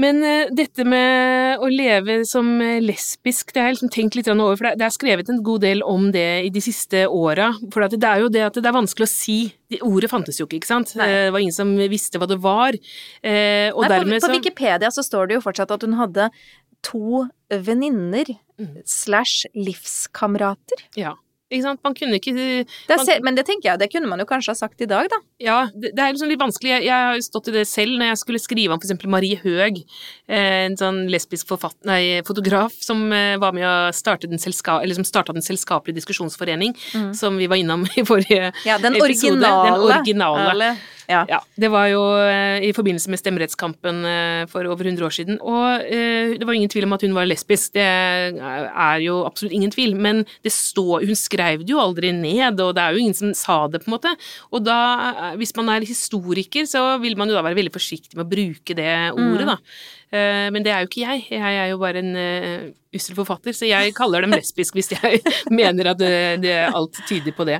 Men 0.00 0.18
uh, 0.26 0.50
dette 0.50 0.82
med 0.88 1.62
å 1.62 1.68
leve 1.70 2.16
som 2.26 2.48
eh, 2.62 2.80
lesbisk, 2.82 3.52
det 3.54 3.62
har 3.62 3.68
jeg 3.70 3.76
liksom 3.76 3.92
tenkt 3.94 4.16
litt 4.18 4.30
over, 4.32 4.56
for 4.58 4.66
det, 4.74 4.82
er 4.82 4.94
skrevet 4.94 5.30
en 5.30 5.38
god 5.46 5.62
del 5.62 5.84
om 5.86 6.08
det 6.14 6.26
i 6.48 6.50
de 6.54 6.62
siste 6.64 7.04
åra. 7.06 7.52
For 7.70 7.86
det 7.92 8.00
er 8.02 8.24
jo 8.24 8.32
det 8.32 8.42
at 8.48 8.58
det 8.58 8.70
er 8.70 8.74
vanskelig 8.74 9.06
å 9.06 9.12
si. 9.12 9.38
De, 9.70 9.78
ordet 9.86 10.10
fantes 10.10 10.40
jo 10.40 10.48
ikke, 10.48 10.62
ikke 10.62 10.72
sant. 10.72 10.96
Nei. 10.98 11.06
Eh, 11.06 11.22
det 11.28 11.34
var 11.36 11.46
ingen 11.46 11.56
som 11.56 11.70
visste 11.92 12.18
hva 12.18 12.30
det 12.30 12.40
var. 12.42 12.74
Og 12.74 13.84
Nei, 13.86 13.92
dermed 13.94 14.24
så 14.24 14.32
på 14.32 14.38
Wikipedia 14.40 14.90
så 14.94 15.06
står 15.06 15.30
det 15.30 15.38
jo 15.38 15.44
fortsatt 15.46 15.76
at 15.76 15.86
hun 15.86 15.94
hadde 16.00 16.30
to 16.84 17.26
venninner 17.48 18.34
mm. 18.58 18.82
slash 18.88 19.46
livskamerater. 19.54 20.88
Ja. 20.98 21.14
Ikke 21.52 21.66
sant? 21.66 21.80
Man 21.84 21.92
kunne 21.96 22.16
ikke 22.16 22.32
man, 22.32 23.04
det 23.04 23.16
Men 23.24 23.36
det 23.36 23.44
tenker 23.44 23.68
jeg, 23.68 23.80
det 23.82 23.90
kunne 23.92 24.08
man 24.08 24.22
jo 24.22 24.26
kanskje 24.28 24.54
ha 24.54 24.56
sagt 24.56 24.80
i 24.80 24.88
dag, 24.88 25.10
da. 25.12 25.18
Ja, 25.42 25.58
det, 25.74 25.92
det 25.92 26.00
er 26.00 26.14
liksom 26.14 26.30
litt 26.30 26.40
vanskelig. 26.40 26.72
Jeg, 26.72 26.86
jeg 26.88 27.08
har 27.08 27.20
stått 27.26 27.50
i 27.52 27.54
det 27.58 27.66
selv 27.68 27.98
når 28.00 28.10
jeg 28.12 28.20
skulle 28.22 28.40
skrive 28.40 28.72
om 28.72 28.80
eksempel 28.80 29.12
Marie 29.12 29.36
Høeg, 29.42 29.82
eh, 30.24 30.64
en 30.64 30.78
sånn 30.80 31.02
lesbisk 31.12 31.52
forfatt, 31.52 31.76
nei, 31.88 32.22
fotograf 32.24 32.74
som 32.80 33.04
eh, 33.12 33.36
var 33.42 33.52
med 33.56 33.66
og 33.68 33.96
startet 33.96 34.32
den, 34.32 34.40
selska, 34.40 34.80
eller 34.80 34.96
som 34.96 35.06
starta 35.06 35.36
Den 35.36 35.44
selskapelige 35.44 36.00
diskusjonsforening, 36.00 36.72
mm. 36.94 37.12
som 37.18 37.36
vi 37.40 37.50
var 37.50 37.60
innom 37.60 37.84
i 37.92 38.06
forrige 38.08 38.50
ja, 38.64 38.80
den 38.80 38.96
episode. 38.96 39.44
Originale. 39.44 39.68
Den 39.68 39.88
originale. 39.90 40.74
Ja. 41.10 41.24
ja. 41.28 41.40
Det 41.60 41.70
var 41.72 41.88
jo 41.90 42.02
eh, 42.18 42.64
i 42.68 42.72
forbindelse 42.76 43.12
med 43.12 43.20
stemmerettskampen 43.20 44.04
eh, 44.08 44.42
for 44.50 44.66
over 44.70 44.88
100 44.88 45.06
år 45.06 45.14
siden. 45.14 45.40
Og 45.42 45.84
eh, 45.84 46.34
det 46.38 46.46
var 46.46 46.56
ingen 46.56 46.72
tvil 46.72 46.86
om 46.88 46.96
at 46.96 47.04
hun 47.06 47.16
var 47.16 47.28
lesbisk. 47.28 47.74
Det 47.76 47.84
er 47.84 49.02
jo 49.04 49.20
absolutt 49.28 49.56
ingen 49.56 49.74
tvil. 49.74 49.96
Men 49.96 50.24
det 50.44 50.52
står 50.54 51.04
Hun 51.04 51.18
skrev 51.18 51.64
det 51.64 51.74
jo 51.74 51.82
aldri 51.82 52.12
ned, 52.14 52.60
og 52.60 52.74
det 52.76 52.82
er 52.82 52.94
jo 52.94 53.02
ingen 53.02 53.16
som 53.16 53.34
sa 53.36 53.64
det, 53.68 53.82
på 53.84 53.90
en 53.90 53.96
måte. 53.96 54.14
Og 54.54 54.64
da, 54.64 55.34
hvis 55.40 55.54
man 55.58 55.70
er 55.72 55.86
historiker, 55.86 56.68
så 56.68 56.96
vil 57.02 57.18
man 57.18 57.30
jo 57.30 57.36
da 57.36 57.44
være 57.44 57.58
veldig 57.60 57.74
forsiktig 57.74 58.16
med 58.16 58.26
å 58.26 58.30
bruke 58.30 58.76
det 58.76 58.94
ordet, 59.14 59.44
mm. 59.44 59.52
da. 59.52 59.58
Men 60.14 60.62
det 60.62 60.70
er 60.70 60.82
jo 60.82 60.88
ikke 60.90 61.02
jeg. 61.02 61.22
Jeg 61.34 61.56
er 61.58 61.70
jo 61.72 61.78
bare 61.80 61.98
en 61.98 62.16
ussel 62.94 63.16
forfatter, 63.16 63.54
så 63.56 63.66
jeg 63.66 63.94
kaller 63.96 64.22
dem 64.22 64.34
lesbisk 64.36 64.76
hvis 64.78 64.92
jeg 64.92 65.18
mener 65.58 65.90
at 65.90 65.98
det, 65.98 66.12
det, 66.44 66.52
alt 66.68 67.00
tyder 67.08 67.34
på 67.34 67.46
det. 67.48 67.56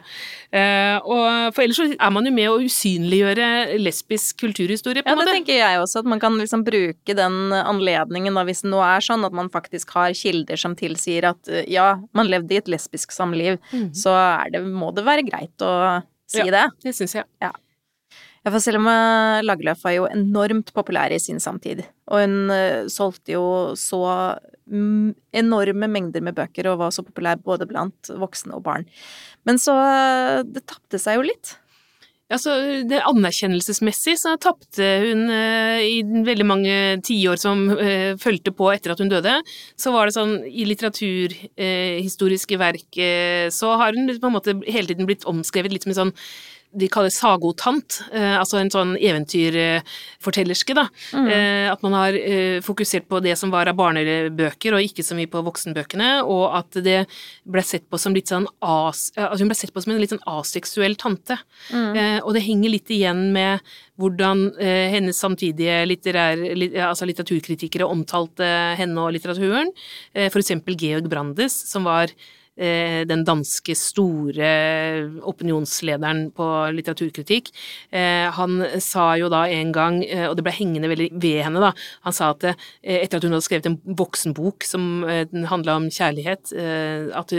Og 1.02 1.24
for 1.56 1.64
ellers 1.64 1.80
så 1.80 1.88
er 1.90 2.12
man 2.14 2.28
jo 2.28 2.34
med 2.36 2.50
å 2.52 2.60
usynliggjøre 2.62 3.80
lesbisk 3.82 4.38
kulturhistorie, 4.44 5.02
på 5.02 5.10
en 5.10 5.16
ja, 5.16 5.18
måte. 5.18 5.26
Ja, 5.26 5.32
det 5.32 5.38
tenker 5.40 5.58
jeg 5.58 5.82
også, 5.82 6.04
at 6.04 6.12
man 6.14 6.22
kan 6.22 6.38
liksom 6.38 6.62
bruke 6.66 7.18
den 7.18 7.40
anledningen, 7.58 8.38
da, 8.38 8.46
hvis 8.46 8.62
det 8.62 8.70
nå 8.70 8.84
er 8.86 9.02
sånn 9.04 9.26
at 9.26 9.34
man 9.34 9.50
faktisk 9.54 9.96
har 9.98 10.14
kilder 10.14 10.60
som 10.60 10.78
tilsier 10.78 11.26
at 11.32 11.50
ja, 11.70 11.96
man 12.14 12.30
levde 12.30 12.54
i 12.54 12.62
et 12.62 12.70
lesbisk 12.70 13.14
samliv, 13.14 13.58
mm. 13.74 13.90
så 13.98 14.14
det, 14.54 14.62
må 14.62 14.94
det 14.94 15.06
være 15.08 15.26
greit 15.26 15.66
å 15.66 15.74
si 16.30 16.44
ja, 16.44 16.50
det. 16.54 16.64
Det 16.86 16.94
syns 16.96 17.18
jeg. 17.18 17.28
Ja. 17.42 17.52
Ja, 18.44 18.52
for 18.52 18.60
selv 18.60 18.82
om 18.82 18.88
eh, 18.92 19.42
Lagerlöf 19.44 19.84
var 19.86 19.94
jo 19.96 20.08
enormt 20.10 20.74
populær 20.76 21.12
i 21.14 21.20
sin 21.22 21.40
samtid, 21.40 21.80
og 22.12 22.20
hun 22.20 22.52
uh, 22.52 22.84
solgte 22.92 23.38
jo 23.38 23.46
så 23.80 24.04
enorme 24.64 25.88
mengder 25.92 26.22
med 26.24 26.36
bøker 26.36 26.70
og 26.70 26.78
var 26.80 26.92
så 26.92 27.02
populær 27.04 27.36
både 27.40 27.66
blant 27.68 28.08
voksne 28.20 28.56
og 28.56 28.64
barn. 28.64 28.86
Men 29.44 29.60
så 29.60 29.74
uh, 29.76 30.40
Det 30.44 30.64
tapte 30.68 31.00
seg 31.00 31.18
jo 31.18 31.26
litt. 31.28 31.56
Altså, 32.32 32.54
det 32.88 33.02
Anerkjennelsesmessig 33.04 34.14
så 34.16 34.32
tapte 34.40 34.86
hun 35.04 35.26
eh, 35.28 35.82
i 35.84 35.98
veldig 36.24 36.46
mange 36.48 36.76
tiår 37.04 37.36
som 37.40 37.66
eh, 37.76 38.14
fulgte 38.20 38.54
på 38.56 38.70
etter 38.72 38.94
at 38.94 39.02
hun 39.02 39.12
døde. 39.12 39.34
Så 39.76 39.92
var 39.92 40.08
det 40.08 40.16
sånn 40.16 40.38
i 40.48 40.64
litteraturhistoriske 40.70 42.56
eh, 42.56 42.62
verk 42.62 42.98
eh, 42.98 43.46
så 43.52 43.74
har 43.80 43.92
hun 43.92 44.08
på 44.08 44.30
en 44.30 44.36
måte 44.38 44.56
hele 44.64 44.88
tiden 44.88 45.08
blitt 45.10 45.28
omskrevet 45.28 45.76
litt 45.76 45.84
som 45.84 45.92
en 45.92 46.00
sånn 46.00 46.14
de 46.74 46.88
kaller 46.92 47.12
sagotant, 47.14 48.00
eh, 48.12 48.34
altså 48.38 48.58
en 48.60 48.72
sånn 48.72 48.94
eventyrfortellerske, 48.98 50.76
da. 50.76 50.86
Mm. 51.14 51.28
Eh, 51.30 51.68
at 51.72 51.84
man 51.86 51.96
har 51.96 52.18
eh, 52.18 52.58
fokusert 52.64 53.08
på 53.10 53.20
det 53.24 53.36
som 53.40 53.52
var 53.54 53.70
av 53.70 53.78
barnebøker, 53.78 54.76
og 54.76 54.84
ikke 54.84 55.06
så 55.06 55.16
mye 55.18 55.30
på 55.30 55.42
voksenbøkene, 55.46 56.10
og 56.26 56.44
at 56.58 56.80
det 56.84 57.00
ble 57.44 57.64
sett 57.64 57.86
på 57.90 58.00
som 58.00 58.16
litt 58.16 58.32
sånn 58.32 58.48
as... 58.64 59.06
Altså 59.14 59.44
hun 59.44 59.52
ble 59.52 59.58
sett 59.58 59.74
på 59.74 59.84
som 59.84 59.94
en 59.94 60.02
litt 60.02 60.14
sånn 60.14 60.24
aseksuell 60.30 60.98
tante. 61.00 61.38
Mm. 61.70 61.90
Eh, 61.94 62.18
og 62.22 62.34
det 62.36 62.44
henger 62.46 62.74
litt 62.74 62.94
igjen 62.94 63.28
med 63.34 63.64
hvordan 64.00 64.48
hennes 64.58 65.18
samtidige 65.22 65.84
litterær, 65.86 66.40
lit, 66.58 66.72
altså 66.82 67.06
litteraturkritikere 67.06 67.86
omtalte 67.86 68.46
henne 68.78 68.98
og 68.98 69.14
litteraturen. 69.14 69.70
Eh, 70.14 70.30
for 70.32 70.42
eksempel 70.42 70.74
Georg 70.80 71.06
Brandes, 71.10 71.54
som 71.70 71.86
var 71.86 72.12
den 72.54 73.24
danske 73.26 73.74
store 73.78 74.50
opinionslederen 75.26 76.28
på 76.36 76.46
litteraturkritikk. 76.76 77.50
Eh, 77.90 78.30
han 78.34 78.62
sa 78.82 79.14
jo 79.18 79.28
da 79.32 79.44
en 79.50 79.72
gang, 79.74 80.00
eh, 80.04 80.26
og 80.28 80.36
det 80.38 80.44
ble 80.46 80.54
hengende 80.54 80.90
veldig 80.90 81.08
ved 81.22 81.40
henne, 81.46 81.62
da, 81.62 81.72
han 82.06 82.14
sa 82.14 82.30
at 82.34 82.46
eh, 82.50 82.54
etter 83.00 83.18
at 83.18 83.26
hun 83.26 83.34
hadde 83.34 83.46
skrevet 83.46 83.68
en 83.70 83.78
voksenbok 83.98 84.66
som 84.66 85.04
eh, 85.08 85.26
handla 85.50 85.78
om 85.80 85.88
kjærlighet, 85.92 86.54
eh, 86.58 87.10
at 87.16 87.34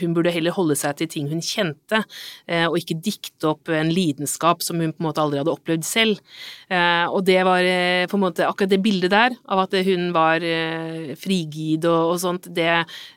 hun 0.00 0.14
burde 0.16 0.34
heller 0.34 0.54
holde 0.56 0.78
seg 0.78 0.98
til 1.00 1.10
ting 1.10 1.30
hun 1.30 1.42
kjente, 1.44 2.02
eh, 2.46 2.66
og 2.68 2.78
ikke 2.80 3.00
dikte 3.02 3.52
opp 3.52 3.70
en 3.74 3.92
lidenskap 3.92 4.64
som 4.64 4.80
hun 4.80 4.94
på 4.94 5.02
en 5.02 5.08
måte 5.10 5.22
aldri 5.22 5.42
hadde 5.42 5.54
opplevd 5.54 5.86
selv. 5.86 6.22
Eh, 6.70 7.06
og 7.10 7.24
det 7.26 7.40
var 7.46 7.66
eh, 7.66 8.06
på 8.10 8.18
en 8.18 8.24
måte 8.26 8.46
akkurat 8.46 8.70
det 8.70 8.82
bildet 8.84 9.14
der, 9.14 9.36
av 9.50 9.64
at 9.66 9.76
hun 9.86 10.10
var 10.16 10.44
eh, 10.44 11.12
frigid 11.18 11.86
og, 11.90 12.14
og 12.14 12.22
sånt, 12.22 12.50
det, 12.54 12.70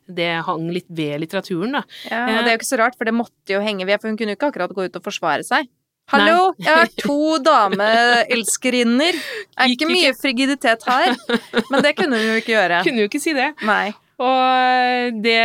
det 0.09 0.31
hang 0.47 0.69
litt 0.73 0.89
ved 0.89 1.19
litteraturen, 1.21 1.42
da. 1.43 1.83
Ja, 2.09 2.23
og 2.37 2.43
det 2.43 2.51
er 2.51 2.55
jo 2.55 2.59
ikke 2.61 2.71
så 2.71 2.79
rart, 2.81 2.97
for 2.97 3.05
det 3.09 3.13
måtte 3.13 3.55
jo 3.55 3.61
henge 3.63 3.85
ved, 3.85 3.99
for 4.01 4.09
hun 4.09 4.17
kunne 4.17 4.33
jo 4.33 4.39
ikke 4.39 4.51
akkurat 4.53 4.73
gå 4.75 4.87
ut 4.87 4.95
og 4.99 5.03
forsvare 5.03 5.43
seg. 5.47 5.69
Hallo, 6.11 6.51
jeg 6.59 6.67
har 6.67 6.89
to 6.99 7.37
dameelskerinner. 7.45 9.15
Er 9.57 9.69
ikke, 9.71 9.85
ikke 9.85 9.91
mye 9.93 10.13
frigiditet 10.19 10.83
her, 10.87 11.13
men 11.71 11.83
det 11.85 11.93
kunne 11.95 12.17
hun 12.17 12.33
jo 12.33 12.39
ikke 12.41 12.51
gjøre. 12.55 12.81
Kunne 12.87 13.05
jo 13.05 13.09
ikke 13.11 13.21
si 13.21 13.35
det. 13.37 13.53
Nei. 13.63 13.93
Og 14.23 15.17
det, 15.23 15.39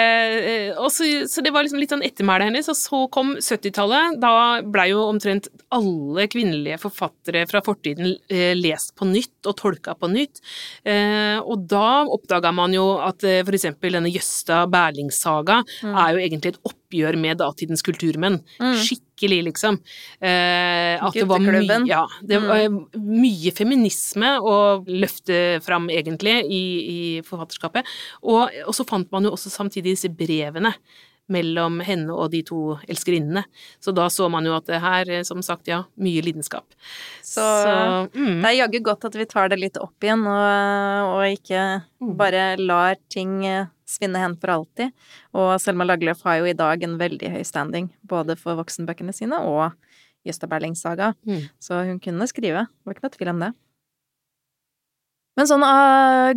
og 0.79 0.91
så, 0.95 1.07
så 1.27 1.43
det 1.45 1.51
var 1.55 1.65
liksom 1.67 1.81
litt 1.83 1.93
sånn 1.95 2.05
ettermælet 2.07 2.51
hennes, 2.51 2.69
og 2.71 2.77
så 2.79 3.01
kom 3.15 3.33
70-tallet. 3.43 4.19
Da 4.23 4.33
blei 4.63 4.89
jo 4.93 5.03
omtrent 5.09 5.49
alle 5.75 6.29
kvinnelige 6.31 6.79
forfattere 6.83 7.43
fra 7.51 7.63
fortiden 7.67 8.15
eh, 8.31 8.53
lest 8.59 8.95
på 8.99 9.09
nytt 9.11 9.49
og 9.51 9.57
tolka 9.59 9.97
på 9.99 10.11
nytt. 10.13 10.43
Eh, 10.87 11.39
og 11.43 11.67
da 11.71 12.05
oppdaga 12.07 12.53
man 12.55 12.77
jo 12.77 12.87
at 13.03 13.27
eh, 13.27 13.41
for 13.47 13.59
eksempel 13.59 13.99
denne 13.99 14.13
Jøsta 14.15 14.65
Berling-saga 14.71 15.59
Mm. 15.79 15.95
er 16.01 16.13
jo 16.15 16.21
egentlig 16.23 16.51
et 16.55 16.59
oppgjør 16.67 16.78
med 17.17 17.39
datidens 17.39 17.83
kulturmenn. 17.83 18.41
Mm. 18.61 18.75
Skikkelig, 18.81 19.41
liksom. 19.51 19.79
Eh, 20.21 20.97
at 21.05 21.13
det 21.15 21.27
var 21.29 21.39
mye 21.41 21.87
Ja, 21.87 22.07
det 22.23 22.39
Mm. 22.41 22.49
var 22.49 22.99
mye 22.99 23.53
feminisme 23.53 24.39
å 24.41 24.85
løfte 24.87 25.61
fram, 25.63 25.89
egentlig, 25.91 26.45
i, 26.49 26.63
i 26.89 27.23
forfatterskapet. 27.23 27.85
Og, 28.23 28.51
og 28.67 28.75
så 28.75 28.87
fant 28.89 29.11
man 29.13 29.25
jo 29.25 29.31
også 29.33 29.51
samtidig 29.51 29.97
disse 29.97 30.09
brevene 30.09 30.75
mellom 31.29 31.81
henne 31.85 32.15
og 32.15 32.31
de 32.33 32.43
to 32.47 32.79
elskerinnene. 32.89 33.45
Så 33.81 33.93
da 33.97 34.07
så 34.13 34.29
man 34.33 34.47
jo 34.49 34.55
at 34.57 34.67
det 34.69 34.81
her, 34.81 35.11
eh, 35.11 35.25
som 35.29 35.43
sagt, 35.45 35.69
ja, 35.69 35.83
mye 36.01 36.23
lidenskap. 36.25 36.65
Så, 37.23 37.45
mm, 38.15 38.41
det 38.43 38.51
er 38.51 38.57
jaggu 38.63 38.81
godt 38.89 39.05
at 39.05 39.19
vi 39.21 39.27
tar 39.29 39.51
det 39.53 39.61
litt 39.61 39.77
opp 39.81 40.01
igjen, 40.05 40.25
og, 40.27 41.17
og 41.19 41.27
ikke 41.39 41.67
Mm. 41.99 42.13
bare 42.17 42.57
lar 42.63 42.95
ting 43.11 43.45
eh, 43.45 43.67
svinne 43.85 44.21
hen 44.23 44.37
for 44.39 44.53
alltid. 44.55 44.93
Og 45.35 45.57
Selma 45.61 45.83
Lagerlöf 45.85 46.23
har 46.23 46.39
jo 46.39 46.45
i 46.47 46.55
dag 46.55 46.83
en 46.87 46.97
veldig 47.01 47.33
høy 47.33 47.43
standing, 47.45 47.89
både 48.07 48.37
for 48.39 48.55
voksenbøkene 48.55 49.13
sine 49.13 49.41
og 49.43 49.73
Jøsta 50.25 50.47
Berlings 50.47 50.81
saga. 50.85 51.15
Mm. 51.27 51.49
Så 51.59 51.81
hun 51.89 51.99
kunne 51.99 52.29
skrive, 52.31 52.69
det 52.71 52.87
var 52.87 52.95
ikke 52.95 53.03
noe 53.09 53.17
tvil 53.17 53.33
om 53.33 53.43
det. 53.43 53.51
Men 55.39 55.47
sånn 55.47 55.67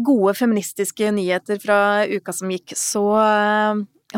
gode 0.06 0.34
feministiske 0.38 1.10
nyheter 1.13 1.58
fra 1.62 2.06
uka 2.10 2.34
som 2.34 2.51
gikk, 2.54 2.75
så 2.77 3.06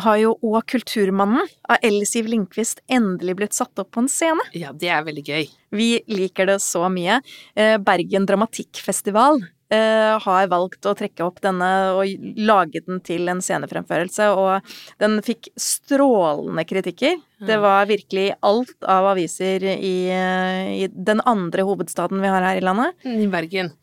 har 0.01 0.19
jo 0.21 0.35
òg 0.41 0.65
Kulturmannen 0.73 1.49
av 1.69 1.81
Ellie 1.85 2.23
Lindqvist 2.27 2.81
endelig 2.91 3.35
blitt 3.37 3.57
satt 3.57 3.77
opp 3.81 3.91
på 3.93 4.03
en 4.03 4.11
scene. 4.11 4.41
ja, 4.53 4.73
det 4.73 4.89
er 4.89 5.03
veldig 5.05 5.23
gøy. 5.25 5.49
Vi 5.73 5.89
liker 6.09 6.49
det 6.49 6.59
så 6.63 6.87
mye. 6.89 7.19
Eh, 7.55 7.75
Bergen 7.77 8.25
Dramatikkfestival 8.29 9.43
eh, 9.73 10.15
har 10.23 10.49
valgt 10.49 10.85
å 10.89 10.95
trekke 10.97 11.25
opp 11.25 11.41
denne 11.45 11.69
og 11.97 12.25
lage 12.37 12.81
den 12.85 13.03
til 13.05 13.29
en 13.29 13.41
scenefremførelse, 13.43 14.31
og 14.33 14.73
den 15.03 15.19
fikk 15.25 15.51
strålende 15.59 16.65
kritikker. 16.69 17.21
Det 17.43 17.59
var 17.59 17.89
virkelig 17.89 18.31
alt 18.41 18.75
av 18.87 19.11
aviser 19.13 19.65
i, 19.75 19.95
eh, 20.09 20.73
i 20.85 20.89
den 20.89 21.21
andre 21.29 21.67
hovedstaden 21.67 22.21
vi 22.23 22.33
har 22.33 22.45
her 22.45 22.61
i 22.61 22.65
landet. 22.65 22.97
I 23.05 23.29
Bergen. 23.29 23.73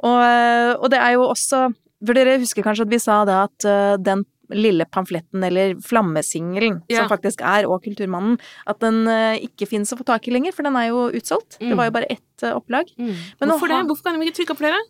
Og, 0.00 0.20
og 0.80 0.86
det 0.88 0.96
er 0.96 1.18
jo 1.18 1.26
også 1.28 1.66
For 2.00 2.16
dere 2.16 2.38
husker 2.40 2.64
kanskje 2.64 2.86
at 2.86 2.92
vi 2.94 2.96
sa 2.96 3.18
det 3.28 3.34
at 3.36 3.64
den 4.00 4.22
lille 4.52 4.84
pamfletten, 4.90 5.42
eller 5.46 5.74
flammesingelen, 5.80 6.82
Ja. 6.88 7.00
som 7.02 7.08
faktisk 7.08 7.40
er 7.42 7.66
Og 7.70 7.82
Kulturmannen, 7.84 8.38
at 8.66 8.78
den 8.80 9.06
eh, 9.08 9.38
ikke 9.46 9.68
fins 9.68 9.92
å 9.92 9.98
få 9.98 10.04
tak 10.04 10.26
i 10.28 10.32
lenger, 10.32 10.52
for 10.52 10.62
den 10.62 10.76
er 10.76 10.88
jo 10.88 11.10
utsolgt. 11.10 11.58
Det 11.58 11.68
Mm. 11.72 11.76
var 11.76 11.84
jo 11.86 11.90
bare 11.90 12.10
ett 12.10 12.42
eh, 12.42 12.52
opplag. 12.54 12.86
Mm. 12.98 13.14
Hvorfor 13.40 13.68
det? 13.68 13.86
Hvorfor 13.86 14.02
kan 14.04 14.18
de 14.20 14.26
ikke 14.26 14.36
trykke 14.44 14.50
opp 14.56 14.58
flere? 14.58 14.80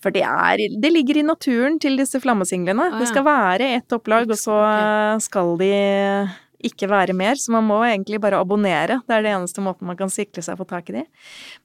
For 0.00 0.10
det 0.10 0.22
er 0.22 0.56
Det 0.80 0.90
ligger 0.92 1.18
i 1.18 1.22
naturen 1.22 1.78
til 1.78 1.96
disse 1.98 2.18
flammesinglene. 2.20 2.92
Ah, 2.94 2.98
Det 2.98 3.08
skal 3.08 3.22
være 3.24 3.76
ett 3.76 3.88
opplag, 3.92 4.30
og 4.30 4.36
så 4.36 5.20
skal 5.20 5.56
de 5.58 6.30
ikke 6.62 6.88
være 6.88 7.14
mer, 7.14 7.34
så 7.40 7.50
man 7.52 7.64
må 7.64 7.80
egentlig 7.84 8.20
bare 8.20 8.40
abonnere. 8.40 9.00
Det 9.06 9.14
er 9.16 9.22
det 9.22 9.32
eneste 9.32 9.62
måten 9.64 9.86
man 9.86 9.96
kan 9.96 10.08
sikre 10.08 10.42
seg 10.42 10.56
å 10.56 10.60
få 10.64 10.68
tak 10.68 10.90
i 10.90 10.92
de. 10.92 11.04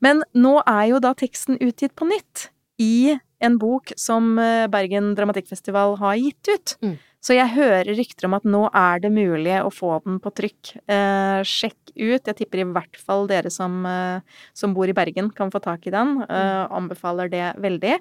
Men 0.02 0.24
nå 0.36 0.62
er 0.66 0.90
jo 0.90 1.00
da 1.00 1.14
teksten 1.14 1.58
utgitt 1.60 1.96
på 1.96 2.08
nytt 2.08 2.50
i 2.80 3.20
en 3.42 3.58
bok 3.58 3.92
som 3.98 4.38
eh, 4.40 4.68
Bergen 4.68 5.14
Dramatikkfestival 5.16 5.98
har 6.00 6.16
gitt 6.16 6.48
ut. 6.48 6.76
Mm. 6.82 6.98
Så 7.26 7.34
jeg 7.34 7.56
hører 7.56 7.90
rykter 7.98 8.28
om 8.28 8.36
at 8.38 8.46
nå 8.46 8.68
er 8.70 9.02
det 9.02 9.10
mulig 9.14 9.56
å 9.64 9.72
få 9.74 9.96
den 10.06 10.20
på 10.22 10.30
trykk. 10.38 10.76
Eh, 10.86 11.40
sjekk 11.48 11.96
ut. 11.96 12.22
Jeg 12.22 12.38
tipper 12.38 12.62
i 12.62 12.68
hvert 12.70 13.00
fall 13.02 13.26
dere 13.32 13.50
som, 13.50 13.80
eh, 13.90 14.22
som 14.54 14.76
bor 14.78 14.86
i 14.86 14.94
Bergen 14.94 15.32
kan 15.34 15.50
få 15.50 15.62
tak 15.64 15.88
i 15.88 15.96
den. 15.96 16.22
Eh, 16.22 16.68
anbefaler 16.70 17.32
det 17.32 17.48
veldig. 17.58 17.98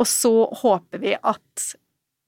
Og 0.00 0.08
så 0.08 0.48
håper 0.62 0.98
vi 0.98 1.12
at 1.12 1.74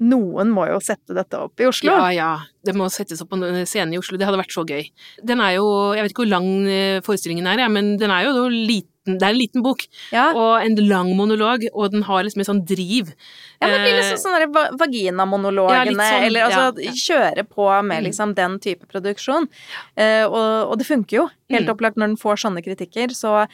noen 0.05 0.51
må 0.53 0.67
jo 0.69 0.77
sette 0.85 1.17
dette 1.17 1.39
opp 1.41 1.57
i 1.63 1.71
Oslo. 1.71 1.95
Ja, 1.95 2.11
ja. 2.13 2.33
Det 2.63 2.75
må 2.77 2.91
settes 2.93 3.23
opp 3.23 3.31
på 3.33 3.41
en 3.41 3.65
scene 3.65 3.97
i 3.97 4.01
Oslo. 4.01 4.19
Det 4.19 4.29
hadde 4.29 4.43
vært 4.43 4.53
så 4.53 4.67
gøy. 4.69 4.91
Den 5.25 5.41
er 5.41 5.57
jo 5.57 5.95
Jeg 5.97 6.05
vet 6.05 6.13
ikke 6.13 6.27
hvor 6.27 6.35
lang 6.35 6.51
eh, 6.69 7.01
forestillingen 7.01 7.49
er, 7.49 7.65
men 7.73 7.97
den 7.97 8.13
er 8.13 8.29
jo 8.29 8.49
liten. 8.53 8.93
Det 9.07 9.23
er 9.23 9.31
en 9.31 9.39
liten 9.39 9.63
bok, 9.63 9.87
Ja. 10.13 10.33
og 10.35 10.61
en 10.67 10.75
lang 10.89 11.15
monolog, 11.17 11.63
og 11.73 11.93
den 11.93 12.03
har 12.03 12.25
liksom 12.27 12.41
en 12.43 12.49
sånn 12.51 12.65
driv. 12.67 13.15
Ja, 13.63 13.69
men 13.69 13.71
det 13.71 13.81
blir 13.87 13.95
Eh, 13.95 14.03
liksom 14.03 14.19
sånne 14.27 14.77
vaginamonologene, 14.79 15.95
Ja, 15.97 16.11
sånn, 16.11 16.27
eller 16.27 16.41
altså 16.43 16.83
ja, 16.83 16.91
ja. 16.91 16.93
kjøre 16.93 17.47
på 17.49 17.85
med 17.85 18.03
Mm. 18.03 18.05
liksom 18.11 18.35
den 18.35 18.59
type 18.59 18.87
produksjon. 18.91 19.49
Uh, 19.97 20.25
og, 20.27 20.71
og 20.73 20.79
det 20.79 20.87
funker 20.87 21.17
jo, 21.17 21.29
helt 21.51 21.67
Mm. 21.67 21.75
opplagt 21.77 21.97
når 21.97 22.07
den 22.09 22.17
får 22.17 22.37
sånne 22.43 22.63
kritikker. 22.65 23.09
Så 23.15 23.47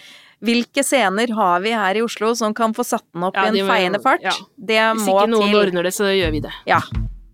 hvilke 0.43 0.83
scener 0.83 1.29
har 1.35 1.61
vi 1.61 1.71
her 1.71 1.95
i 1.95 2.01
Oslo 2.03 2.35
som 2.35 2.53
kan 2.55 2.73
få 2.75 2.85
satt 2.85 3.05
den 3.15 3.23
opp 3.23 3.37
Ja, 3.37 3.45
i 3.45 3.59
en 3.61 3.67
må- 3.67 3.71
feiende 3.71 4.03
fart? 4.03 4.23
ja. 4.23 4.33
Det 4.59 4.81
Hvis 4.97 5.07
ikke 5.07 5.29
noen 5.29 5.51
til. 5.53 5.61
ordner 5.61 5.83
det, 5.85 5.93
så 5.93 6.05
gjør 6.11 6.31
vi 6.33 6.41
det. 6.41 6.53
Ja, 6.67 6.81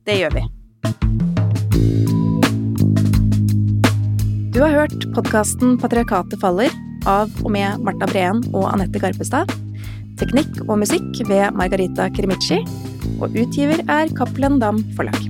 det 0.05 0.19
gjør 0.19 0.33
vi. 0.35 0.43
Du 4.51 4.61
har 4.65 4.71
hørt 4.71 4.99
podkasten 5.15 5.79
'Patriarkatet 5.79 6.41
faller' 6.41 6.73
av 7.07 7.31
og 7.45 7.53
med 7.55 7.85
Marta 7.87 8.09
Breen 8.11 8.43
og 8.53 8.69
Anette 8.73 9.01
Garpestad. 9.03 9.51
Teknikk 10.19 10.63
og 10.67 10.81
musikk 10.83 11.23
ved 11.29 11.55
Margarita 11.59 12.09
Krimici. 12.11 12.65
Og 13.23 13.35
utgiver 13.35 13.85
er 13.87 14.11
Cappelen 14.19 14.59
Dam 14.63 14.83
Forlag. 14.97 15.29